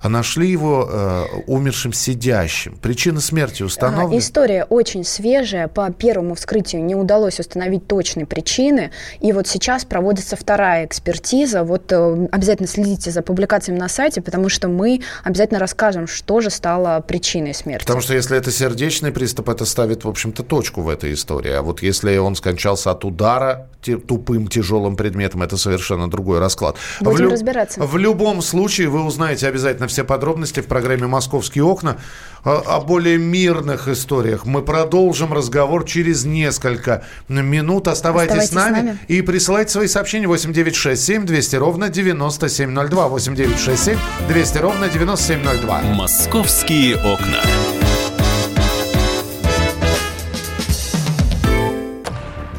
а 0.00 0.08
нашли 0.08 0.50
его 0.50 0.88
э, 0.90 1.24
умершим 1.46 1.92
сидящим. 1.92 2.76
Причина 2.76 3.20
смерти 3.20 3.62
установлена? 3.62 4.18
История 4.18 4.64
очень 4.64 5.04
свежая. 5.04 5.68
По 5.68 5.90
первому 5.92 6.34
вскрытию 6.34 6.84
не 6.84 6.94
удалось 6.94 7.40
установить 7.40 7.86
точные 7.86 8.26
причины. 8.26 8.92
И 9.20 9.32
вот 9.32 9.48
сейчас 9.48 9.84
проводится 9.84 10.36
вторая 10.36 10.86
экспертиза. 10.86 11.64
Вот 11.64 11.90
э, 11.90 12.28
обязательно 12.30 12.68
следите 12.68 13.10
за 13.10 13.22
публикациями 13.22 13.78
на 13.78 13.88
сайте, 13.88 14.20
потому 14.20 14.48
что 14.48 14.68
мы 14.68 15.00
обязательно 15.24 15.58
расскажем, 15.58 16.06
что 16.06 16.40
же 16.40 16.50
стало 16.50 17.00
причиной 17.00 17.54
смерти. 17.54 17.84
Потому 17.84 18.00
что 18.00 18.14
если 18.14 18.36
это 18.36 18.50
сердечный 18.52 19.10
приступ, 19.10 19.48
это 19.48 19.64
ставит, 19.64 20.04
в 20.04 20.08
общем-то, 20.08 20.42
точку 20.42 20.82
в 20.82 20.88
этой 20.88 21.12
истории. 21.12 21.52
А 21.52 21.62
вот 21.62 21.82
если 21.82 22.16
он 22.18 22.36
скончался 22.36 22.92
от 22.92 23.04
удара 23.04 23.68
тупым 24.06 24.48
тяжелым 24.48 24.96
предметом, 24.96 25.42
это 25.42 25.56
совершенно 25.56 26.10
другой 26.10 26.38
расклад. 26.38 26.76
Будем 27.00 27.16
в 27.16 27.20
лю- 27.20 27.30
разбираться. 27.30 27.80
В 27.80 27.96
любом 27.96 28.42
случае 28.42 28.88
вы 28.88 29.02
узнаете 29.04 29.48
обязательно 29.48 29.87
все 29.88 30.04
подробности 30.04 30.60
в 30.60 30.66
программе 30.66 31.06
«Московские 31.06 31.64
окна». 31.64 31.98
О 32.44 32.80
более 32.80 33.18
мирных 33.18 33.88
историях 33.88 34.46
мы 34.46 34.62
продолжим 34.62 35.32
разговор 35.32 35.84
через 35.84 36.24
несколько 36.24 37.04
минут. 37.28 37.88
Оставайтесь, 37.88 38.44
Оставайтесь 38.44 38.50
с, 38.50 38.54
нами 38.54 38.78
с 38.78 38.82
нами 38.84 38.98
и 39.08 39.22
присылайте 39.22 39.72
свои 39.72 39.88
сообщения 39.88 40.28
8967 40.28 41.26
200 41.26 41.56
ровно 41.56 41.88
9702. 41.88 43.08
8967 43.08 43.98
200 44.28 44.58
ровно 44.58 44.88
9702. 44.88 45.80
«Московские 45.94 46.96
окна». 46.96 47.42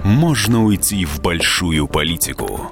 Можно 0.09 0.65
уйти 0.65 1.05
в 1.05 1.21
большую 1.21 1.87
политику, 1.87 2.71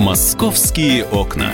«Московские 0.00 1.04
окна». 1.04 1.52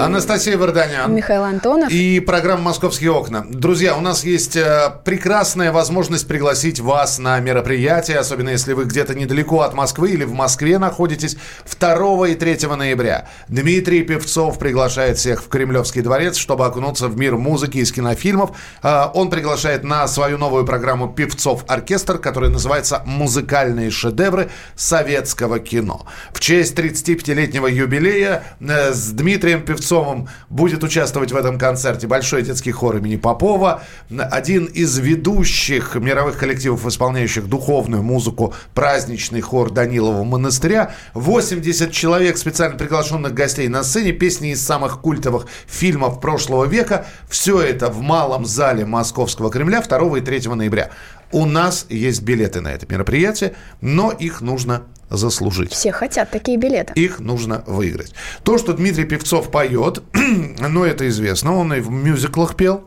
Анастасия 0.00 0.56
Варданян. 0.56 1.14
Михаил 1.14 1.44
Антонов. 1.44 1.90
И 1.90 2.20
программа 2.20 2.62
«Московские 2.62 3.10
окна». 3.10 3.44
Друзья, 3.50 3.94
у 3.94 4.00
нас 4.00 4.24
есть 4.24 4.56
э, 4.56 4.90
прекрасная 5.04 5.72
возможность 5.72 6.26
пригласить 6.26 6.80
вас 6.80 7.18
на 7.18 7.38
мероприятие, 7.38 8.18
особенно 8.18 8.48
если 8.48 8.72
вы 8.72 8.84
где-то 8.84 9.14
недалеко 9.14 9.60
от 9.60 9.74
Москвы 9.74 10.12
или 10.12 10.24
в 10.24 10.32
Москве 10.32 10.78
находитесь, 10.78 11.36
2 11.78 12.28
и 12.28 12.34
3 12.34 12.66
ноября. 12.76 13.28
Дмитрий 13.48 14.02
Певцов 14.02 14.58
приглашает 14.58 15.18
всех 15.18 15.42
в 15.42 15.48
Кремлевский 15.48 16.00
дворец, 16.00 16.36
чтобы 16.36 16.64
окунуться 16.64 17.08
в 17.08 17.18
мир 17.18 17.36
музыки 17.36 17.76
из 17.78 17.92
кинофильмов. 17.92 18.52
Э, 18.82 19.04
он 19.12 19.28
приглашает 19.28 19.84
на 19.84 20.08
свою 20.08 20.38
новую 20.38 20.64
программу 20.64 21.12
«Певцов 21.12 21.64
оркестр», 21.68 22.16
которая 22.16 22.50
называется 22.50 23.02
«Музыкальные 23.04 23.90
шедевры 23.90 24.50
советского 24.76 25.58
кино». 25.58 26.06
В 26.32 26.40
честь 26.40 26.74
35-летнего 26.74 27.66
юбилея 27.66 28.44
э, 28.60 28.94
с 28.94 29.10
Дмитрием 29.10 29.62
Певцовым 29.62 29.89
Певцовым 29.90 30.28
будет 30.50 30.84
участвовать 30.84 31.32
в 31.32 31.36
этом 31.36 31.58
концерте 31.58 32.06
Большой 32.06 32.42
детский 32.42 32.70
хор 32.70 32.98
имени 32.98 33.16
Попова. 33.16 33.82
Один 34.08 34.66
из 34.66 34.96
ведущих 34.98 35.96
мировых 35.96 36.38
коллективов, 36.38 36.86
исполняющих 36.86 37.48
духовную 37.48 38.04
музыку, 38.04 38.54
праздничный 38.72 39.40
хор 39.40 39.72
Данилова 39.72 40.22
монастыря. 40.22 40.94
80 41.14 41.90
человек 41.90 42.38
специально 42.38 42.78
приглашенных 42.78 43.34
гостей 43.34 43.66
на 43.66 43.82
сцене, 43.82 44.12
песни 44.12 44.52
из 44.52 44.64
самых 44.64 45.00
культовых 45.00 45.46
фильмов 45.66 46.20
прошлого 46.20 46.66
века. 46.66 47.06
Все 47.28 47.60
это 47.60 47.88
в 47.88 48.00
малом 48.00 48.44
зале 48.46 48.84
Московского 48.84 49.50
Кремля 49.50 49.82
2 49.82 50.18
и 50.18 50.20
3 50.20 50.54
ноября. 50.54 50.90
У 51.32 51.46
нас 51.46 51.86
есть 51.88 52.22
билеты 52.22 52.60
на 52.60 52.68
это 52.68 52.86
мероприятие, 52.88 53.54
но 53.80 54.10
их 54.10 54.40
нужно 54.40 54.82
заслужить. 55.08 55.72
Все 55.72 55.92
хотят 55.92 56.30
такие 56.30 56.56
билеты. 56.56 56.92
Их 56.94 57.20
нужно 57.20 57.62
выиграть. 57.66 58.14
То, 58.42 58.58
что 58.58 58.72
Дмитрий 58.72 59.04
Певцов 59.04 59.50
поет, 59.50 60.02
ну, 60.14 60.84
это 60.84 61.08
известно. 61.08 61.54
Он 61.54 61.72
и 61.72 61.80
в 61.80 61.90
мюзиклах 61.90 62.56
пел. 62.56 62.84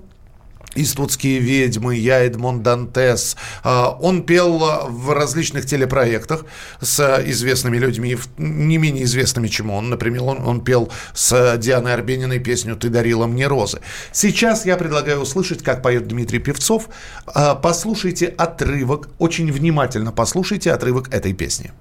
«Иствудские 0.75 1.39
ведьмы», 1.39 1.95
«Я 1.95 2.19
Эдмон 2.19 2.63
Дантес». 2.63 3.35
А, 3.63 3.89
он 4.01 4.23
пел 4.23 4.59
в 4.89 5.11
различных 5.13 5.65
телепроектах 5.65 6.45
с 6.81 7.23
известными 7.25 7.77
людьми, 7.77 8.17
не 8.37 8.77
менее 8.77 9.03
известными, 9.03 9.47
чем 9.47 9.71
он. 9.71 9.89
Например, 9.89 10.23
он, 10.23 10.45
он 10.45 10.61
пел 10.61 10.91
с 11.13 11.57
Дианой 11.57 11.93
Арбениной 11.93 12.39
песню 12.39 12.75
«Ты 12.75 12.89
дарила 12.89 13.27
мне 13.27 13.47
розы». 13.47 13.81
Сейчас 14.11 14.65
я 14.65 14.77
предлагаю 14.77 15.19
услышать, 15.19 15.63
как 15.63 15.81
поет 15.81 16.07
Дмитрий 16.07 16.39
Певцов. 16.39 16.89
А, 17.27 17.55
послушайте 17.55 18.27
отрывок, 18.27 19.09
очень 19.19 19.51
внимательно 19.51 20.11
послушайте 20.11 20.71
отрывок 20.71 21.13
этой 21.13 21.33
песни. 21.33 21.71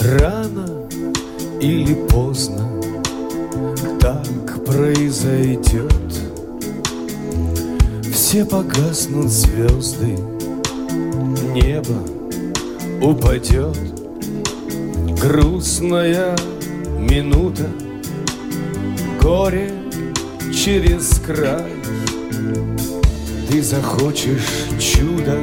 Рано 0.00 0.88
или 1.60 1.94
поздно 2.08 2.69
так 4.00 4.64
произойдет. 4.64 5.92
Все 8.12 8.44
погаснут 8.44 9.28
звезды, 9.28 10.16
небо 11.54 11.98
упадет. 13.02 13.76
Грустная 15.20 16.34
минута, 16.98 17.68
горе 19.20 19.70
через 20.52 21.20
край. 21.26 21.74
Ты 23.50 23.62
захочешь 23.62 24.66
чудо, 24.78 25.38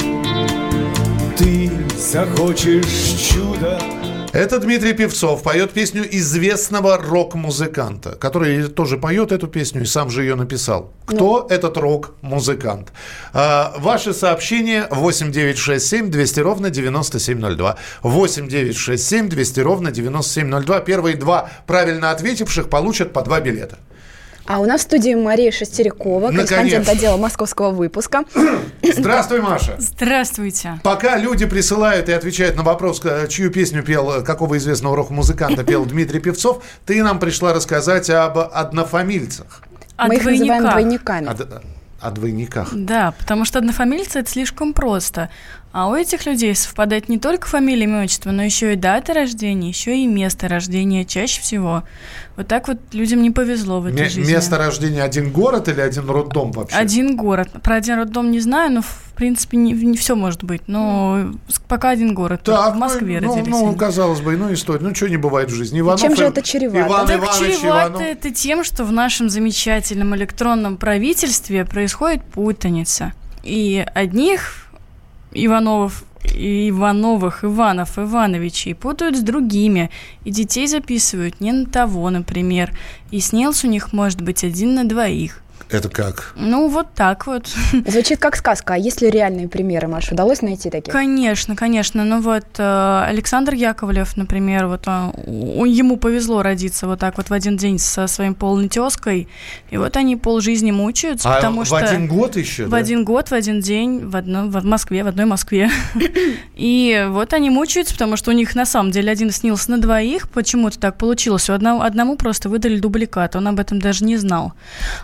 ты 1.37 1.69
захочешь 1.97 3.31
чудо 3.31 3.79
это 4.38 4.60
Дмитрий 4.60 4.94
Певцов 4.94 5.41
поет 5.41 5.72
песню 5.72 6.08
известного 6.15 6.98
рок-музыканта, 6.98 8.12
который 8.12 8.67
тоже 8.67 8.98
поет 8.98 9.32
эту 9.32 9.48
песню 9.48 9.82
и 9.82 9.86
сам 9.86 10.12
же 10.12 10.22
ее 10.22 10.36
написал. 10.36 10.94
Кто 11.08 11.48
ну. 11.50 11.56
этот 11.56 11.75
рок-музыкант? 11.77 12.94
А, 13.34 13.74
ваши 13.79 14.13
сообщения 14.13 14.88
8967 14.91 16.12
200 16.12 16.39
ровно 16.41 16.70
9702. 16.70 17.77
8967 18.03 19.27
200 19.27 19.60
ровно 19.62 19.91
9702. 19.91 20.82
Первые 20.82 21.15
два 21.15 21.50
правильно 21.65 22.12
ответивших 22.12 22.70
получат 22.70 23.13
по 23.13 23.24
два 23.24 23.39
билета. 23.39 23.79
А 24.47 24.59
у 24.59 24.65
нас 24.65 24.79
в 24.79 24.83
студии 24.85 25.13
Мария 25.13 25.51
Шестерякова, 25.51 26.31
корреспондент 26.31 26.85
Наконец. 26.85 26.89
отдела 26.89 27.17
московского 27.17 27.71
выпуска. 27.71 28.23
Здравствуй, 28.81 29.41
Маша. 29.41 29.75
Здравствуйте. 29.77 30.79
Пока 30.83 31.17
люди 31.17 31.45
присылают 31.45 32.07
и 32.07 32.13
отвечают 32.13 32.55
на 32.55 32.63
вопрос, 32.63 33.01
чью 33.27 33.51
песню 33.51 33.83
пел, 33.83 34.23
какого 34.23 34.57
известного 34.57 34.95
рок-музыканта 34.95 35.65
пел 35.65 35.85
Дмитрий 35.85 36.21
Певцов, 36.21 36.63
ты 36.85 37.03
нам 37.03 37.19
пришла 37.19 37.53
рассказать 37.53 38.09
об 38.09 38.37
однофамильцах. 38.37 39.63
О 39.97 40.07
Мы 40.07 40.15
их 40.15 40.23
называем 40.25 40.69
двойниками. 40.69 41.27
О 42.07 42.11
двойниках. 42.11 42.69
Да, 42.73 43.13
потому 43.19 43.45
что 43.45 43.59
однофамильцы 43.59 44.19
это 44.19 44.29
слишком 44.29 44.73
просто. 44.73 45.29
А 45.73 45.89
у 45.89 45.95
этих 45.95 46.25
людей 46.25 46.55
совпадает 46.55 47.07
не 47.09 47.19
только 47.19 47.47
фамилия, 47.47 47.83
имя, 47.83 48.03
отчество, 48.03 48.31
но 48.31 48.41
еще 48.41 48.73
и 48.73 48.75
дата 48.75 49.13
рождения, 49.13 49.67
еще 49.69 49.95
и 49.97 50.07
место 50.07 50.47
рождения 50.47 51.05
чаще 51.05 51.41
всего. 51.41 51.83
Вот 52.35 52.47
так 52.47 52.67
вот 52.67 52.79
людям 52.93 53.21
не 53.21 53.29
повезло 53.31 53.79
в 53.81 53.85
этой 53.87 54.03
Ме- 54.03 54.09
жизни. 54.09 54.31
место 54.31 54.57
рождения 54.57 55.03
один 55.03 55.31
город 55.31 55.67
или 55.67 55.81
один 55.81 56.09
роддом 56.09 56.51
вообще? 56.51 56.75
Один 56.77 57.15
город. 57.15 57.49
Про 57.61 57.75
один 57.75 57.97
роддом 57.97 58.31
не 58.31 58.39
знаю, 58.39 58.71
но 58.71 58.81
принципе 59.17 59.57
не, 59.57 59.97
все 59.97 60.15
может 60.15 60.43
быть. 60.43 60.62
Но 60.67 61.31
пока 61.67 61.89
один 61.89 62.13
город. 62.13 62.41
Так, 62.43 62.75
в 62.75 62.77
Москве 62.77 63.19
ну, 63.19 63.36
родились. 63.36 63.47
ну, 63.47 63.67
они. 63.69 63.75
казалось 63.77 64.21
бы, 64.21 64.38
ну, 64.38 64.53
история. 64.53 64.79
Ну, 64.81 64.95
что 64.95 65.09
не 65.09 65.17
бывает 65.17 65.51
в 65.51 65.55
жизни. 65.55 65.79
Иванов, 65.79 66.00
чем 66.01 66.15
же 66.15 66.24
и- 66.24 66.27
это 66.27 66.41
чревато? 66.41 66.88
Иван 66.88 67.07
Так 67.07 67.17
Иванович 67.19 67.57
чревато 67.59 67.67
Иванов. 67.67 68.01
это 68.01 68.31
тем, 68.31 68.63
что 68.63 68.86
в 68.86 68.91
нашем 68.91 69.29
замечательном 69.29 70.15
электронном 70.15 70.77
правительстве 70.77 71.65
происходит 71.65 72.24
путаница. 72.24 73.13
И 73.43 73.86
одних 73.93 74.67
Ивановых, 75.33 75.93
Ивановых, 76.36 77.43
Иванов, 77.43 77.97
Ивановичей 77.97 78.75
путают 78.75 79.17
с 79.17 79.21
другими. 79.21 79.89
И 80.25 80.31
детей 80.31 80.67
записывают 80.67 81.41
не 81.41 81.51
на 81.51 81.65
того, 81.65 82.09
например. 82.09 82.71
И 83.12 83.19
снился 83.19 83.67
у 83.67 83.69
них 83.69 83.93
может 83.93 84.21
быть 84.21 84.43
один 84.43 84.75
на 84.75 84.86
двоих. 84.88 85.41
Это 85.69 85.89
как? 85.89 86.33
Ну, 86.36 86.69
вот 86.69 86.88
так 86.95 87.27
вот. 87.27 87.47
Звучит 87.88 88.19
как 88.19 88.36
сказка. 88.38 88.75
А 88.75 88.77
есть 88.77 89.01
ли 89.01 89.09
реальные 89.09 89.50
примеры, 89.50 89.88
Маш? 89.88 90.12
Удалось 90.12 90.41
найти 90.41 90.69
таких? 90.69 90.93
Конечно, 90.93 91.55
конечно. 91.55 92.05
Ну 92.05 92.21
вот 92.21 92.45
э, 92.57 93.03
Александр 93.07 93.53
Яковлев, 93.53 94.15
например, 94.15 94.67
вот 94.67 94.88
он, 94.88 95.12
ему 95.65 95.97
повезло 95.97 96.41
родиться 96.41 96.88
вот 96.88 97.00
так 97.00 97.17
вот 97.17 97.29
в 97.29 97.33
один 97.33 97.57
день 97.57 97.79
со 97.79 98.07
своим 98.07 98.33
полной 98.33 98.69
тезкой, 98.69 99.27
и 99.69 99.77
вот 99.77 99.97
они 99.97 100.15
полжизни 100.15 100.71
мучаются, 100.71 101.29
А 101.29 101.36
потому 101.36 101.63
в 101.63 101.65
что 101.65 101.77
один 101.77 102.07
год 102.07 102.38
еще? 102.38 102.65
в 102.65 102.69
да? 102.69 102.77
один 102.77 103.03
год, 103.03 103.29
в 103.29 103.33
один 103.33 103.59
день, 103.59 104.07
в, 104.07 104.15
одно, 104.15 104.47
в 104.47 104.63
Москве, 104.63 105.03
в 105.03 105.07
одной 105.07 105.25
Москве. 105.25 105.69
И 106.55 107.05
вот 107.09 107.33
они 107.33 107.50
мучаются, 107.50 107.93
потому 107.93 108.15
что 108.15 108.31
у 108.31 108.33
них 108.33 108.55
на 108.55 108.65
самом 108.65 108.91
деле 108.91 109.12
один 109.12 109.31
снился 109.31 109.71
на 109.71 109.79
двоих. 109.79 110.29
Почему-то 110.29 110.79
так 110.79 110.97
получилось. 110.97 111.50
У 111.50 111.53
одного, 111.53 111.81
одному 111.81 112.15
просто 112.15 112.50
выдали 112.50 112.79
дубликат, 112.79 113.36
он 113.36 113.47
об 113.47 113.59
этом 113.59 113.79
даже 113.79 114.05
не 114.05 114.17
знал. 114.17 114.53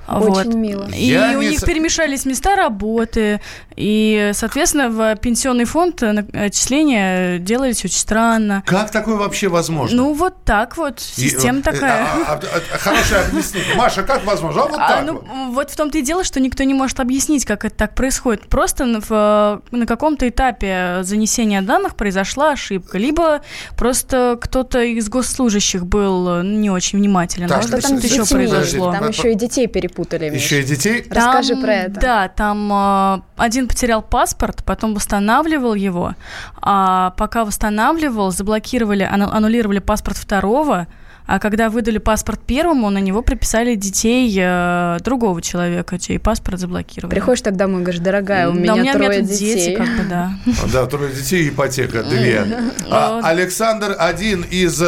Очень 0.08 0.53
мило. 0.54 0.88
И 0.90 1.06
Я 1.06 1.38
у 1.38 1.42
не 1.42 1.50
них 1.52 1.64
перемешались 1.66 2.26
места 2.26 2.56
работы, 2.56 3.42
и, 3.76 4.32
соответственно, 4.34 4.90
в 4.90 5.16
пенсионный 5.18 5.66
фонд 5.66 6.02
э, 6.04 6.24
отчисления 6.34 7.40
делались 7.40 7.84
очень 7.84 7.98
странно. 7.98 8.64
Как 8.66 8.92
такое 8.92 9.16
вообще 9.16 9.48
возможно? 9.48 9.98
Ну, 9.98 10.14
вот 10.14 10.44
так 10.46 10.78
вот, 10.78 11.00
И, 11.18 11.22
система 11.30 11.60
э, 11.60 11.62
такая. 11.64 12.04
а, 12.04 12.34
а, 12.34 12.40
а, 12.74 12.78
Хорошее 12.78 13.22
объяснение. 13.22 13.76
Маша, 13.76 14.04
как 14.04 14.24
возможно? 14.26 14.64
А 14.64 14.68
вот 14.68 14.80
А, 14.80 14.88
так 14.88 15.06
ну, 15.06 15.14
вот. 15.14 15.24
вот 15.54 15.72
в 15.72 15.76
том-то 15.76 15.98
и 15.98 16.02
дело, 16.02 16.24
что 16.24 16.40
никто 16.40 16.64
не 16.64 16.74
может 16.74 17.00
объяснить, 17.00 17.46
как 17.46 17.66
это 17.66 17.76
так 17.76 17.96
происходит. 17.96 18.48
Просто 18.48 18.86
на, 18.86 19.00
в- 19.02 19.62
на 19.72 19.86
каком-то 19.86 20.28
этапе 20.30 21.00
занесения 21.04 21.62
данных 21.62 21.96
произошла 21.96 22.52
ошибка. 22.52 22.98
Либо 22.98 23.42
просто 23.78 24.38
кто-то 24.40 24.82
из 24.84 25.10
госслужащих 25.10 25.86
был 25.86 26.40
э, 26.40 26.44
не 26.44 26.70
очень 26.70 27.00
внимателен. 27.00 27.48
Так, 27.48 27.58
Может 27.64 27.82
там 27.82 27.98
еще 27.98 28.26
произошло. 28.26 28.92
Там 28.92 29.10
еще 29.10 29.32
и 29.32 29.36
детей 29.36 29.68
перепутали. 29.68 30.30
Миш. 30.30 30.43
Еще 30.44 30.62
и 30.62 30.64
детей? 30.64 31.06
Расскажи 31.10 31.54
Там, 31.54 31.62
про 31.62 31.74
это. 31.74 32.00
Да, 32.00 32.28
там 32.28 32.72
э, 32.72 33.22
один 33.38 33.68
потерял 33.68 34.02
паспорт, 34.02 34.64
потом 34.66 34.94
восстанавливал 34.94 35.74
его, 35.74 36.16
а 36.62 37.12
пока 37.12 37.46
восстанавливал, 37.46 38.32
заблокировали, 38.32 39.04
аннулировали 39.04 39.80
паспорт 39.80 40.18
второго, 40.18 40.88
а 41.26 41.40
когда 41.40 41.70
выдали 41.70 41.98
паспорт 41.98 42.40
первому, 42.46 42.90
на 42.90 42.98
него 43.00 43.22
приписали 43.22 43.76
детей 43.76 44.34
э, 44.40 44.98
другого 45.04 45.42
человека, 45.42 45.98
чей 46.00 46.20
паспорт 46.20 46.60
заблокировали. 46.60 47.10
Приходишь 47.12 47.42
тогда 47.42 47.66
домой 47.66 47.82
и 47.82 47.84
говоришь, 47.84 48.02
дорогая, 48.02 48.50
у 48.50 48.54
Да, 48.54 48.60
меня, 48.60 48.74
у 48.74 48.78
меня 48.78 48.94
трое 48.94 49.22
нет 49.22 49.30
детей. 49.30 49.56
дети, 49.56 49.76
как 49.76 49.88
бы, 49.88 50.04
да. 50.10 50.32
Да, 50.72 50.86
трое 50.86 51.12
детей 51.14 51.46
и 51.46 51.50
ипотека 51.50 52.04
две. 52.10 52.46
А, 52.90 53.22
Александр 53.24 53.96
один 53.98 54.44
из 54.50 54.82
э, 54.82 54.88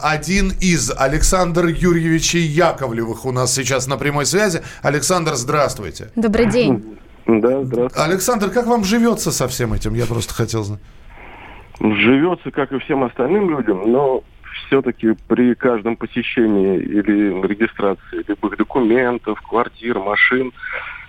один 0.00 0.52
из 0.60 0.92
Александр 0.96 1.66
Юрьевичей 1.66 2.42
Яковлевых 2.42 3.24
у 3.24 3.32
нас 3.32 3.52
сейчас 3.54 3.86
на 3.88 3.96
прямой 3.96 4.26
связи. 4.26 4.62
Александр, 4.82 5.34
здравствуйте. 5.34 6.10
Добрый 6.16 6.46
день. 6.46 6.98
Да, 7.26 7.62
здравствуйте. 7.64 7.94
Александр, 8.10 8.50
как 8.50 8.66
вам 8.66 8.84
живется 8.84 9.30
со 9.32 9.48
всем 9.48 9.72
этим? 9.72 9.94
Я 9.94 10.06
просто 10.06 10.34
хотел 10.34 10.62
знать. 10.64 10.80
Живется, 11.80 12.50
как 12.50 12.70
и 12.72 12.78
всем 12.80 13.02
остальным 13.04 13.50
людям, 13.50 13.90
но 13.90 14.22
все-таки 14.72 15.12
при 15.28 15.54
каждом 15.54 15.96
посещении 15.96 16.78
или 16.78 17.46
регистрации 17.46 18.24
любых 18.26 18.56
документов, 18.56 19.38
квартир, 19.42 19.98
машин, 19.98 20.50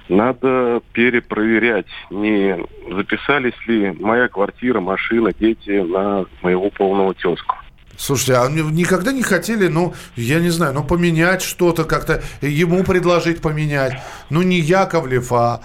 надо 0.10 0.82
перепроверять, 0.92 1.88
не 2.10 2.58
записались 2.94 3.54
ли 3.66 3.92
моя 3.92 4.28
квартира, 4.28 4.82
машина, 4.82 5.32
дети 5.32 5.80
на 5.80 6.26
моего 6.42 6.70
полного 6.72 7.14
тезку. 7.14 7.56
Слушайте, 7.96 8.34
а 8.36 8.50
ни- 8.50 8.70
никогда 8.74 9.14
не 9.14 9.24
хотели, 9.24 9.70
ну, 9.70 9.94
я 10.18 10.42
не 10.42 10.50
знаю, 10.50 10.74
ну, 10.74 10.84
поменять 10.84 11.42
что-то 11.42 11.86
как-то, 11.86 12.22
ему 12.42 12.84
предложить 12.84 13.42
поменять? 13.42 13.94
Ну, 14.30 14.42
не 14.42 14.60
Яковлев, 14.60 15.32
а... 15.32 15.62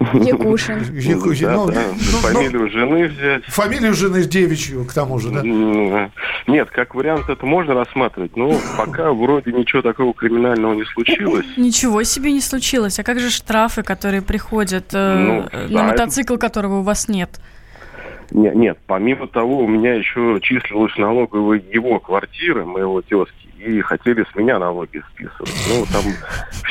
м, 0.00 0.22
Якушин. 0.22 0.78
Яку- 0.94 1.34
Да, 1.34 1.52
ну, 1.54 1.66
да, 1.68 1.74
ну, 1.74 1.94
ну, 2.12 2.18
фамилию 2.18 2.70
жены 2.70 3.06
взять. 3.08 3.44
Фамилию 3.46 3.94
жены 3.94 4.24
девичью, 4.24 4.84
к 4.84 4.92
тому 4.92 5.18
же, 5.18 5.30
да? 5.30 5.42
Нет, 6.46 6.70
как 6.70 6.94
вариант 6.94 7.28
это 7.28 7.44
можно 7.46 7.74
рассматривать, 7.74 8.36
но 8.36 8.56
пока 8.76 9.12
вроде 9.12 9.52
ничего 9.52 9.82
такого 9.82 10.12
криминального 10.14 10.74
не 10.74 10.84
случилось. 10.84 11.46
Ничего 11.56 12.02
себе 12.02 12.32
не 12.32 12.40
случилось. 12.40 12.98
А 12.98 13.02
как 13.02 13.18
же 13.20 13.30
штрафы, 13.30 13.82
которые 13.82 14.22
приходят 14.22 14.86
э, 14.92 15.14
Ну, 15.18 15.42
на 15.52 15.68
да, 15.68 15.82
мотоцикл, 15.84 16.36
которого 16.36 16.78
у 16.80 16.82
вас 16.82 17.08
нет? 17.08 17.40
Не- 18.30 18.50
Нет, 18.54 18.78
помимо 18.86 19.26
того, 19.28 19.58
у 19.58 19.68
меня 19.68 19.94
еще 19.94 20.38
числилась 20.42 20.96
налоговая 20.96 21.62
его 21.72 22.00
квартира, 22.00 22.64
моего 22.64 23.00
тезки, 23.02 23.43
и 23.64 23.80
хотели 23.80 24.24
с 24.30 24.34
меня 24.34 24.58
налоги 24.58 25.02
списывать. 25.12 25.52
Ну, 25.68 25.84
там 25.92 26.02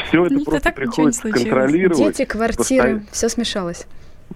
все 0.07 0.25
это 0.25 0.35
Да 0.35 0.41
просто 0.45 0.61
так 0.61 0.75
приходится 0.75 1.29
контролировать. 1.29 1.97
Дети, 2.17 2.25
квартиры, 2.25 3.03
все 3.11 3.29
смешалось. 3.29 3.87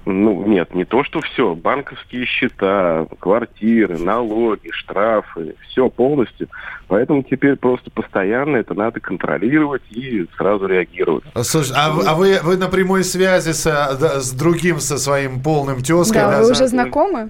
Ну, 0.05 0.45
нет, 0.45 0.73
не 0.75 0.85
то, 0.85 1.03
что 1.03 1.21
все. 1.21 1.55
Банковские 1.55 2.25
счета, 2.25 3.07
квартиры, 3.19 3.97
налоги, 3.97 4.69
штрафы, 4.71 5.55
все 5.69 5.89
полностью. 5.89 6.49
Поэтому 6.87 7.23
теперь 7.23 7.55
просто 7.55 7.89
постоянно 7.91 8.57
это 8.57 8.73
надо 8.73 8.99
контролировать 8.99 9.81
и 9.89 10.25
сразу 10.37 10.65
реагировать. 10.67 11.23
Слушай, 11.41 11.73
а, 11.75 11.91
вы- 11.91 12.03
а 12.05 12.13
вы, 12.15 12.39
вы 12.43 12.57
на 12.57 12.67
прямой 12.67 13.03
связи 13.03 13.51
со- 13.51 14.19
с 14.21 14.31
другим, 14.33 14.79
со 14.79 14.97
своим 14.97 15.41
полным 15.41 15.81
тезкой? 15.81 16.21
Да, 16.21 16.31
да, 16.31 16.37
вы 16.39 16.45
за- 16.45 16.51
уже 16.53 16.67
знакомы? 16.67 17.29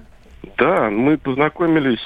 Да, 0.56 0.90
мы 0.90 1.16
познакомились 1.16 2.00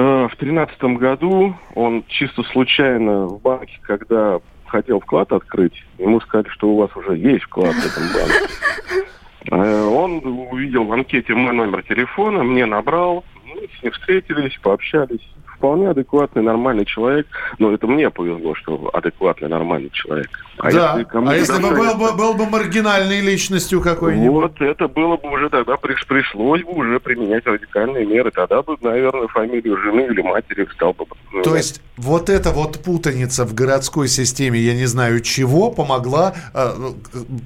в 0.00 0.36
тринадцатом 0.38 0.96
году. 0.96 1.54
Он 1.74 2.04
чисто 2.08 2.42
случайно 2.42 3.26
в 3.26 3.40
банке, 3.40 3.78
когда 3.82 4.40
хотел 4.66 5.00
вклад 5.00 5.32
открыть, 5.32 5.84
ему 5.98 6.20
сказали, 6.20 6.48
что 6.48 6.68
у 6.68 6.76
вас 6.76 6.94
уже 6.96 7.16
есть 7.16 7.44
вклад 7.44 7.74
в 7.74 7.86
этом 7.86 8.02
банке. 8.12 8.52
Э, 9.48 9.82
Он 9.84 10.20
увидел 10.24 10.82
в 10.82 10.92
анкете 10.92 11.32
мой 11.32 11.54
номер 11.54 11.84
телефона, 11.84 12.42
мне 12.42 12.66
набрал, 12.66 13.24
мы 13.44 13.68
с 13.78 13.80
ним 13.80 13.92
встретились, 13.92 14.58
пообщались. 14.60 15.20
Вполне 15.56 15.90
адекватный, 15.90 16.42
нормальный 16.42 16.84
человек. 16.84 17.26
Но 17.58 17.72
это 17.72 17.86
мне 17.86 18.10
повезло, 18.10 18.54
что 18.54 18.90
адекватный, 18.92 19.48
нормальный 19.48 19.90
человек. 19.90 20.28
да, 20.62 21.04
кому-то 21.04 21.32
а 21.32 21.36
если 21.36 21.60
бы 21.60 21.70
был, 21.70 21.94
бы 21.96 22.12
был 22.16 22.34
бы 22.34 22.46
маргинальной 22.46 23.20
личностью 23.20 23.80
какой-нибудь? 23.80 24.30
вот 24.32 24.60
это 24.60 24.88
было 24.88 25.16
бы 25.16 25.30
уже 25.30 25.50
тогда 25.50 25.74
приш- 25.74 26.06
пришлось 26.06 26.62
бы 26.62 26.72
уже 26.72 27.00
применять 27.00 27.46
радикальные 27.46 28.06
меры. 28.06 28.30
Тогда 28.30 28.62
бы, 28.62 28.76
наверное, 28.80 29.28
фамилию 29.28 29.76
жены 29.78 30.06
или 30.10 30.22
матери 30.22 30.66
стал 30.74 30.92
бы. 30.92 31.06
То 31.42 31.56
есть 31.56 31.82
вот 31.96 32.28
эта 32.30 32.50
вот 32.50 32.82
путаница 32.82 33.44
в 33.44 33.54
городской 33.54 34.08
системе, 34.08 34.58
я 34.58 34.74
не 34.74 34.86
знаю 34.86 35.20
чего, 35.20 35.70
помогла 35.70 36.34
э, 36.54 36.68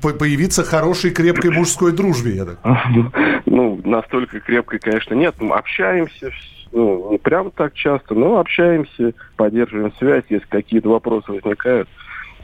по- 0.02 0.14
появиться 0.14 0.64
хорошей 0.64 1.10
крепкой 1.10 1.50
мужской 1.50 1.92
дружбе. 1.92 2.36
Я 2.36 2.44
так. 2.44 2.58
Ну, 3.46 3.80
настолько 3.84 4.38
крепкой, 4.40 4.78
конечно, 4.78 5.14
нет. 5.14 5.34
Мы 5.40 5.56
общаемся, 5.56 6.30
ну, 6.72 7.10
не 7.12 7.18
прям 7.18 7.50
так 7.50 7.74
часто, 7.74 8.14
но 8.14 8.38
общаемся, 8.38 9.12
поддерживаем 9.36 9.92
связь. 9.98 10.24
Если 10.28 10.46
какие-то 10.46 10.88
вопросы 10.88 11.32
возникают, 11.32 11.88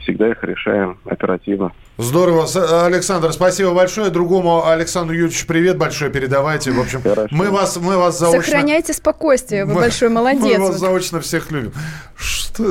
всегда 0.01 0.29
их 0.29 0.43
решаем 0.43 0.97
оперативно. 1.05 1.71
Здорово. 1.97 2.45
Александр, 2.85 3.33
спасибо 3.33 3.73
большое. 3.73 4.11
Другому 4.11 4.67
Александру 4.67 5.15
Юрьевичу 5.15 5.47
привет 5.47 5.77
большой 5.79 6.11
передавайте. 6.11 6.71
В 6.71 6.79
общем, 6.79 7.01
Хорошо. 7.01 7.27
мы 7.31 7.49
вас, 7.49 7.75
мы 7.77 7.97
вас 7.97 8.19
заочно... 8.19 8.43
Сохраняйте 8.43 8.93
спокойствие, 8.93 9.65
вы 9.65 9.73
Мы- 9.73 9.81
большой 9.81 10.09
молодец. 10.09 10.43
Мы 10.43 10.59
вас 10.59 10.69
Вот 10.69 10.77
заочно 10.77 11.19
всех 11.21 11.49
любим. 11.51 11.71
Что 12.15 12.65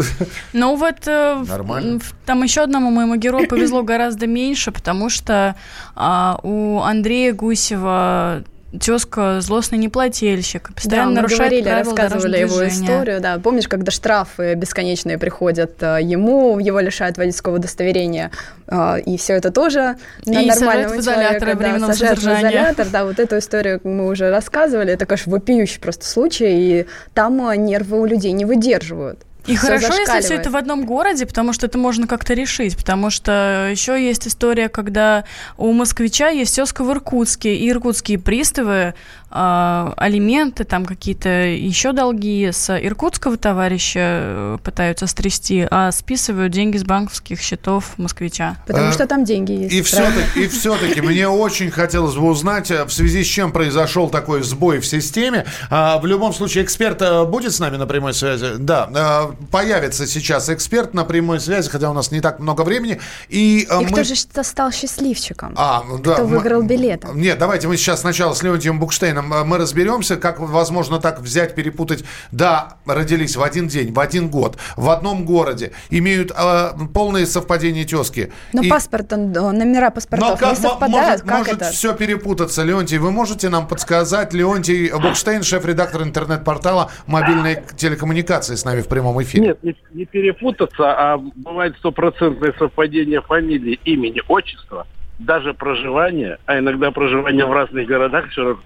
Ну 0.53 0.77
вот 0.77 1.09
э, 1.09 1.35
в- 1.43 1.49
Нормально. 1.49 1.99
в- 1.99 2.15
там 2.25 2.43
еще 2.45 2.61
одному 2.63 2.91
моему 2.91 3.17
герою 3.17 3.49
повезло 3.49 3.83
гораздо 3.83 4.29
меньше, 4.29 4.71
потому 4.71 5.11
что 5.11 5.57
а, 5.97 6.39
у 6.45 6.81
Андрея 6.83 7.33
Гусева 7.33 8.45
тезка 8.81 9.41
злостный 9.41 9.79
неплательщик, 9.79 10.71
постоянно 10.75 11.07
да, 11.07 11.09
мы 11.09 11.15
нарушает 11.17 11.41
говорили, 11.41 11.63
правила 11.65 11.97
рассказывали 11.97 12.39
его 12.39 12.59
движения. 12.59 12.85
историю, 12.85 13.21
да. 13.21 13.39
Помнишь, 13.39 13.69
когда 13.69 13.91
штрафы 13.91 14.55
бесконечные 14.55 15.19
приходят 15.19 15.83
э, 15.83 15.99
ему, 16.03 16.59
его 16.59 16.81
лишают 16.81 17.17
водительского 17.17 17.57
удостоверения, 17.57 18.31
э, 18.67 19.01
и 19.01 19.17
все 19.17 19.35
это 19.35 19.51
тоже 19.51 19.97
на 20.25 20.43
И 20.43 20.47
нормального 20.47 20.95
в 20.95 20.99
изолятор 20.99 21.51
человека, 21.51 21.79
да, 21.79 21.87
сажают 21.87 22.19
в 22.19 22.23
изолятор, 22.23 22.87
да, 22.91 23.05
вот 23.05 23.19
эту 23.19 23.39
историю 23.39 23.81
мы 23.85 24.09
уже 24.09 24.31
рассказывали, 24.31 24.93
это, 24.93 25.07
конечно, 25.07 25.33
вопиющий 25.33 25.81
просто 25.81 26.07
случай, 26.07 26.81
и 26.81 26.87
там 27.15 27.49
э, 27.49 27.57
нервы 27.57 28.01
у 28.01 28.05
людей 28.05 28.33
не 28.33 28.45
выдерживают. 28.45 29.26
И 29.47 29.57
Всё 29.57 29.67
хорошо, 29.67 29.95
если 29.95 30.21
все 30.21 30.35
это 30.35 30.51
в 30.51 30.57
одном 30.57 30.85
городе, 30.85 31.25
потому 31.27 31.53
что 31.53 31.67
это 31.67 31.79
можно 31.79 32.07
как-то 32.07 32.35
решить. 32.35 32.77
Потому 32.77 33.11
что 33.11 33.69
еще 33.71 34.03
есть 34.03 34.27
история, 34.27 34.69
когда 34.69 35.25
у 35.57 35.73
москвича 35.73 36.29
есть 36.29 36.57
тезка 36.57 36.83
в 36.83 36.91
Иркутске, 36.91 37.55
и 37.55 37.71
иркутские 37.71 38.19
приставы 38.19 38.95
а, 39.31 39.93
алименты, 39.97 40.65
там 40.65 40.85
какие-то 40.87 41.29
еще 41.29 41.93
долги 41.93 42.51
с 42.53 42.71
иркутского 42.79 43.37
товарища 43.37 43.99
э, 44.03 44.59
пытаются 44.63 45.07
стрясти, 45.07 45.67
а 45.71 45.91
списывают 45.91 46.53
деньги 46.53 46.77
с 46.77 46.85
банковских 46.85 47.41
счетов 47.41 47.99
москвича. 47.99 48.57
Потому 48.67 48.89
Э, 48.89 48.93
что 48.93 49.07
там 49.07 49.25
деньги 49.25 49.53
есть. 49.53 49.75
И 49.75 49.83
все-таки, 49.83 50.45
и 50.45 50.49
все-таки 50.49 51.01
мне 51.01 51.29
очень 51.29 51.71
хотелось 51.71 52.15
бы 52.15 52.27
узнать, 52.29 52.71
э, 52.71 52.85
в 52.85 52.93
связи 52.93 53.25
с 53.25 53.27
чем 53.27 53.51
произошел 53.53 54.09
такой 54.09 54.43
сбой 54.43 54.79
в 54.79 54.87
системе. 54.87 55.45
А, 55.71 55.99
В 55.99 56.07
любом 56.07 56.33
случае, 56.33 56.63
эксперт 56.65 57.03
э, 57.03 57.25
будет 57.25 57.53
с 57.53 57.59
нами 57.59 57.77
на 57.77 57.87
прямой 57.87 58.15
связи? 58.15 58.57
Да, 58.59 58.89
э, 58.95 59.47
появится 59.51 60.07
сейчас 60.07 60.49
эксперт 60.51 60.95
на 60.95 61.05
прямой 61.05 61.41
связи, 61.41 61.69
хотя 61.69 61.91
у 61.91 61.95
нас 61.95 62.11
не 62.13 62.21
так 62.21 62.39
много 62.39 62.63
времени. 62.63 63.01
И, 63.29 63.67
э, 63.69 63.81
И 63.81 63.85
мы... 63.87 63.91
кто 63.91 64.05
же 64.05 64.15
ст- 64.15 64.45
стал 64.47 64.71
счастливчиком? 64.73 65.53
А, 65.57 65.83
ну 65.89 65.99
да, 65.99 66.15
Кто 66.15 66.23
мы- 66.25 66.37
выиграл 66.39 66.63
билеты? 66.63 67.09
Нет, 67.15 67.39
давайте 67.39 67.67
мы 67.67 67.77
сейчас 67.77 68.03
сначала 68.03 68.33
с 68.35 68.43
Леонтием 68.43 68.79
Букштейном 68.79 69.16
э, 69.19 69.45
мы 69.45 69.59
разберемся, 69.59 70.17
как 70.17 70.39
возможно 70.41 70.99
так 71.01 71.21
взять, 71.21 71.55
перепутать. 71.55 72.05
Да, 72.33 72.79
родились 72.87 73.37
в 73.37 73.43
один 73.43 73.69
день, 73.69 73.93
в 73.93 74.01
один 74.01 74.29
год, 74.29 74.57
в 74.77 74.89
одном 74.91 75.25
городе, 75.25 75.73
имеют 75.91 76.33
э, 76.37 76.71
полные 76.93 77.27
совпадения 77.27 77.85
тезки. 77.85 78.33
Но 78.53 78.63
И- 78.63 78.69
паспорт, 78.69 79.11
номера 79.11 79.91
паспортов 79.91 80.31
но 80.31 80.37
как 80.37 80.51
не 80.51 80.57
совпадают. 80.57 81.25
может, 81.25 81.27
как 81.27 81.39
может 81.39 81.63
это? 81.63 81.71
все 81.71 81.95
перепутаться, 81.95 82.63
Леонтий? 82.63 82.99
Вы 82.99 83.11
можете 83.11 83.49
нам 83.49 83.67
подсказать? 83.69 84.33
Леонтий 84.33 84.91
Букштейн, 84.93 85.43
шеф-редактор 85.43 86.03
интернет-портала 86.03 86.91
«Мобильные 87.07 87.65
телекоммуникации» 87.77 88.55
с 88.55 88.65
нами 88.65 88.81
в 88.83 88.89
прямом 88.89 89.23
эфире. 89.23 89.49
Нет, 89.49 89.63
не, 89.63 89.77
не 89.93 90.05
перепутаться, 90.05 90.85
а 90.93 91.19
бывает 91.19 91.77
стопроцентное 91.79 92.55
совпадение 92.59 93.21
фамилии, 93.23 93.79
имени, 93.85 94.23
отчества, 94.29 94.87
даже 95.19 95.55
проживания, 95.55 96.39
а 96.47 96.59
иногда 96.59 96.91
проживание 96.91 97.47
в 97.47 97.53
разных 97.53 97.87
городах 97.87 98.29
все 98.31 98.43
равно, 98.43 98.61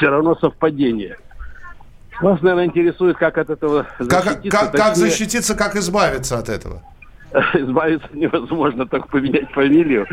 все 0.00 0.08
равно 0.08 0.34
совпадение. 0.36 1.18
Вас, 2.22 2.40
наверное, 2.40 2.66
интересует, 2.66 3.16
как 3.18 3.36
от 3.38 3.50
этого 3.50 3.86
Как, 3.98 4.24
защититься. 4.24 4.58
как, 4.58 4.72
как 4.72 4.88
Точнее, 4.94 4.94
защититься, 5.10 5.54
как 5.54 5.76
избавиться 5.76 6.38
от 6.38 6.48
этого? 6.48 6.82
избавиться 7.54 8.08
невозможно, 8.12 8.86
так 8.86 9.08
поменять 9.08 9.50
фамилию. 9.52 10.06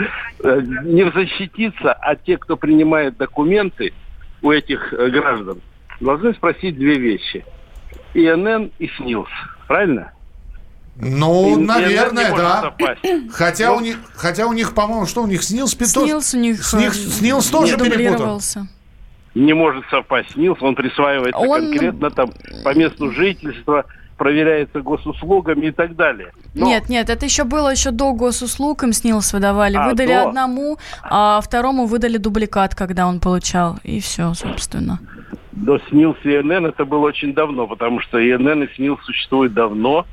Э, 0.43 0.59
Не 0.83 1.09
защититься, 1.11 1.93
а 1.93 2.15
те, 2.15 2.37
кто 2.37 2.57
принимает 2.57 3.17
документы 3.17 3.93
у 4.41 4.51
этих 4.51 4.93
э, 4.93 5.07
граждан, 5.09 5.61
должны 6.01 6.33
спросить 6.33 6.75
две 6.77 6.95
вещи. 6.97 7.45
ИНН 8.13 8.71
и 8.79 8.89
СНИЛС. 8.97 9.29
Правильно? 9.67 10.11
Ну, 10.97 11.57
И- 11.59 11.63
наверное, 11.65 12.35
да. 12.35 12.73
Хотя 13.33 13.69
Ну, 13.69 13.77
у 13.77 13.79
них, 13.81 13.97
хотя 14.15 14.47
у 14.47 14.53
них, 14.53 14.73
по-моему, 14.73 15.05
что 15.05 15.23
у 15.23 15.27
них 15.27 15.43
снилс 15.43 15.71
Снилс 15.73 16.33
у 16.33 16.37
них, 16.37 16.63
Снилс, 16.63 16.95
э, 16.95 17.09
снилс 17.09 17.47
тоже 17.47 17.77
перепутал. 17.77 18.39
Не 19.37 19.53
может 19.53 19.85
совпасть 19.91 20.31
СНИЛС, 20.31 20.61
он 20.61 20.73
присваивается 20.73 21.37
Он- 21.37 21.69
конкретно 21.69 22.09
там 22.09 22.31
по 22.63 22.75
месту 22.75 23.11
жительства, 23.11 23.85
проверяется 24.17 24.81
госуслугами 24.81 25.67
и 25.67 25.71
так 25.71 25.95
далее. 25.95 26.31
Но 26.55 26.65
Нет, 26.65 26.89
нет, 26.89 27.09
это 27.11 27.25
еще 27.25 27.43
было 27.43 27.69
еще 27.69 27.91
до 27.91 28.13
госуслуг, 28.13 28.81
им 28.83 28.93
снилс 28.93 29.31
выдавали. 29.33 29.77
А, 29.77 29.89
выдали 29.89 30.07
до. 30.07 30.29
одному, 30.29 30.77
а 31.03 31.39
второму 31.41 31.85
выдали 31.85 32.17
дубликат, 32.17 32.73
когда 32.73 33.05
он 33.05 33.19
получал. 33.19 33.77
И 33.83 33.99
все, 33.99 34.33
собственно. 34.33 34.99
до 35.51 35.79
СНИЛС 35.89 36.17
и 36.23 36.29
ИНН 36.39 36.65
это 36.67 36.85
было 36.85 37.05
очень 37.05 37.33
давно, 37.35 37.67
потому 37.67 37.99
что 37.99 38.17
ИНН 38.19 38.63
и 38.63 38.75
СНИЛС 38.75 39.03
существуют 39.05 39.53
давно. 39.53 40.07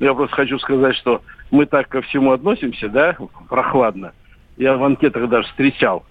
Я 0.00 0.14
просто 0.14 0.34
хочу 0.34 0.58
сказать, 0.58 0.96
что 0.96 1.22
мы 1.52 1.66
так 1.66 1.88
ко 1.88 2.02
всему 2.02 2.32
относимся, 2.32 2.88
да, 2.88 3.16
прохладно. 3.48 4.12
Я 4.56 4.76
в 4.76 4.82
анкетах 4.82 5.28
даже 5.28 5.46
встречал. 5.48 6.04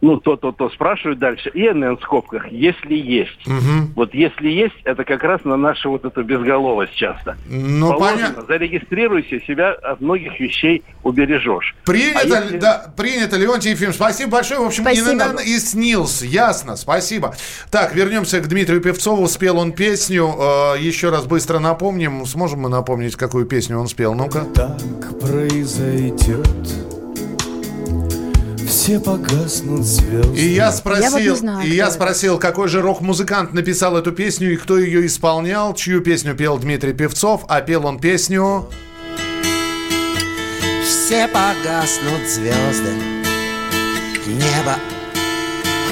Ну, 0.00 0.16
то-то-то 0.16 0.70
спрашивают 0.70 1.18
дальше. 1.18 1.50
ИНН 1.52 1.98
в 1.98 2.02
скобках, 2.02 2.50
если 2.50 2.94
есть. 2.94 3.46
Мгм. 3.46 3.92
Вот 3.96 4.14
если 4.14 4.48
есть, 4.48 4.76
это 4.84 5.04
как 5.04 5.22
раз 5.22 5.44
на 5.44 5.56
нашу 5.56 5.90
вот 5.90 6.04
эту 6.06 6.22
безголовость 6.22 6.94
часто. 6.94 7.36
Ну, 7.46 7.98
понятно. 7.98 8.44
зарегистрируйся, 8.46 9.40
себя 9.46 9.72
от 9.72 10.00
многих 10.00 10.40
вещей 10.40 10.82
убережешь. 11.02 11.74
Принято, 11.84 12.20
А 12.20 12.24
если- 12.44 12.58
да, 12.58 12.92
принято, 12.96 13.36
Леонтий 13.36 13.72
Ефимович. 13.72 13.96
Спасибо 13.96 14.30
большое. 14.32 14.60
В 14.60 14.66
общем, 14.66 14.84
Спасибо. 14.84 15.42
И 15.42 15.58
СНИЛС. 15.58 16.22
Ясно, 16.22 16.76
спасибо. 16.76 17.34
Так, 17.70 17.94
вернемся 17.94 18.40
к 18.40 18.48
Дмитрию 18.48 18.80
Певцову. 18.80 19.26
Спел 19.28 19.58
он 19.58 19.72
песню. 19.72 20.34
Э, 20.38 20.78
еще 20.78 21.10
раз 21.10 21.26
быстро 21.26 21.58
напомним. 21.58 22.24
Сможем 22.24 22.60
мы 22.60 22.68
напомнить, 22.70 23.16
какую 23.16 23.44
песню 23.46 23.78
он 23.78 23.86
спел? 23.88 24.14
Ну-ка. 24.14 24.46
Так 24.54 24.78
произойдет 25.20 26.46
Все 28.80 28.98
погаснут 28.98 29.84
звезды 29.84 30.40
И 30.40 30.54
я 30.54 30.64
Я 30.64 30.72
спросил, 30.72 31.10
вот 31.10 31.20
не 31.20 31.36
знаю, 31.36 31.68
и 31.68 31.74
я 31.74 31.84
это. 31.84 31.92
спросил, 31.92 32.38
какой 32.38 32.66
же 32.66 32.80
рок-музыкант 32.80 33.52
написал 33.52 33.94
эту 33.98 34.10
песню 34.10 34.54
и 34.54 34.56
кто 34.56 34.78
ее 34.78 35.04
исполнял, 35.04 35.74
чью 35.74 36.00
песню 36.00 36.34
пел 36.34 36.56
Дмитрий 36.56 36.94
Певцов, 36.94 37.44
а 37.46 37.60
пел 37.60 37.84
он 37.84 37.98
песню... 37.98 38.70
Все 40.86 41.28
погаснут 41.28 42.26
звезды 42.26 42.94
Небо 44.26 44.76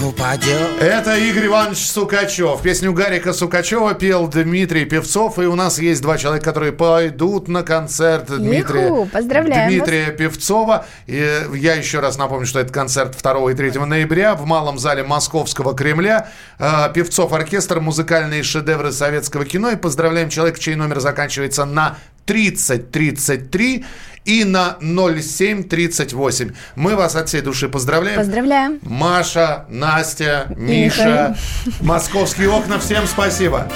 упадет 0.02 0.80
Это 0.80 1.16
Игорь 1.16 1.46
Иванович 1.46 1.90
Сукачев. 1.90 2.62
Песню 2.62 2.92
Гарика 2.92 3.32
Сукачева 3.32 3.94
пел 3.94 4.28
Дмитрий 4.28 4.84
Певцов. 4.84 5.38
И 5.38 5.42
у 5.42 5.54
нас 5.54 5.78
есть 5.78 6.02
два 6.02 6.18
человека, 6.18 6.44
которые 6.44 6.72
пойдут 6.72 7.48
на 7.48 7.62
концерт 7.62 8.26
Дмитрия, 8.26 8.86
Юху, 8.86 9.06
поздравляем 9.06 9.70
Дмитрия 9.70 10.12
Певцова. 10.12 10.86
И 11.06 11.42
я 11.54 11.74
еще 11.74 12.00
раз 12.00 12.18
напомню, 12.18 12.46
что 12.46 12.60
это 12.60 12.72
концерт 12.72 13.16
2 13.20 13.52
и 13.52 13.54
3 13.54 13.70
ноября 13.80 14.34
в 14.34 14.44
Малом 14.44 14.78
зале 14.78 15.02
Московского 15.02 15.74
Кремля. 15.74 16.28
Э, 16.58 16.92
Певцов 16.92 17.32
оркестр, 17.32 17.80
музыкальные 17.80 18.42
шедевры 18.42 18.92
советского 18.92 19.44
кино. 19.44 19.70
И 19.70 19.76
поздравляем 19.76 20.28
человека, 20.28 20.60
чей 20.60 20.74
номер 20.74 21.00
заканчивается 21.00 21.64
на 21.64 21.96
3033 22.26 23.84
и 24.28 24.44
на 24.44 24.76
0738. 24.80 26.52
Мы 26.76 26.96
вас 26.96 27.16
от 27.16 27.28
всей 27.28 27.40
души 27.40 27.68
поздравляем. 27.68 28.18
Поздравляем. 28.18 28.78
Маша, 28.82 29.64
Настя, 29.70 30.52
Миша, 30.54 31.34
московские 31.80 32.50
окна, 32.50 32.78
всем 32.78 33.06
спасибо. 33.06 33.66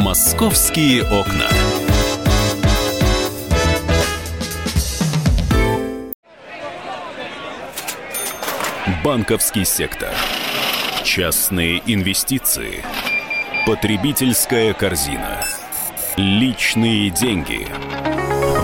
«Московские 0.00 1.02
окна». 1.02 1.48
Банковский 9.02 9.64
сектор. 9.64 10.10
Частные 11.02 11.82
инвестиции. 11.86 12.84
Потребительская 13.66 14.72
корзина. 14.74 15.44
Личные 16.16 17.10
деньги. 17.10 17.66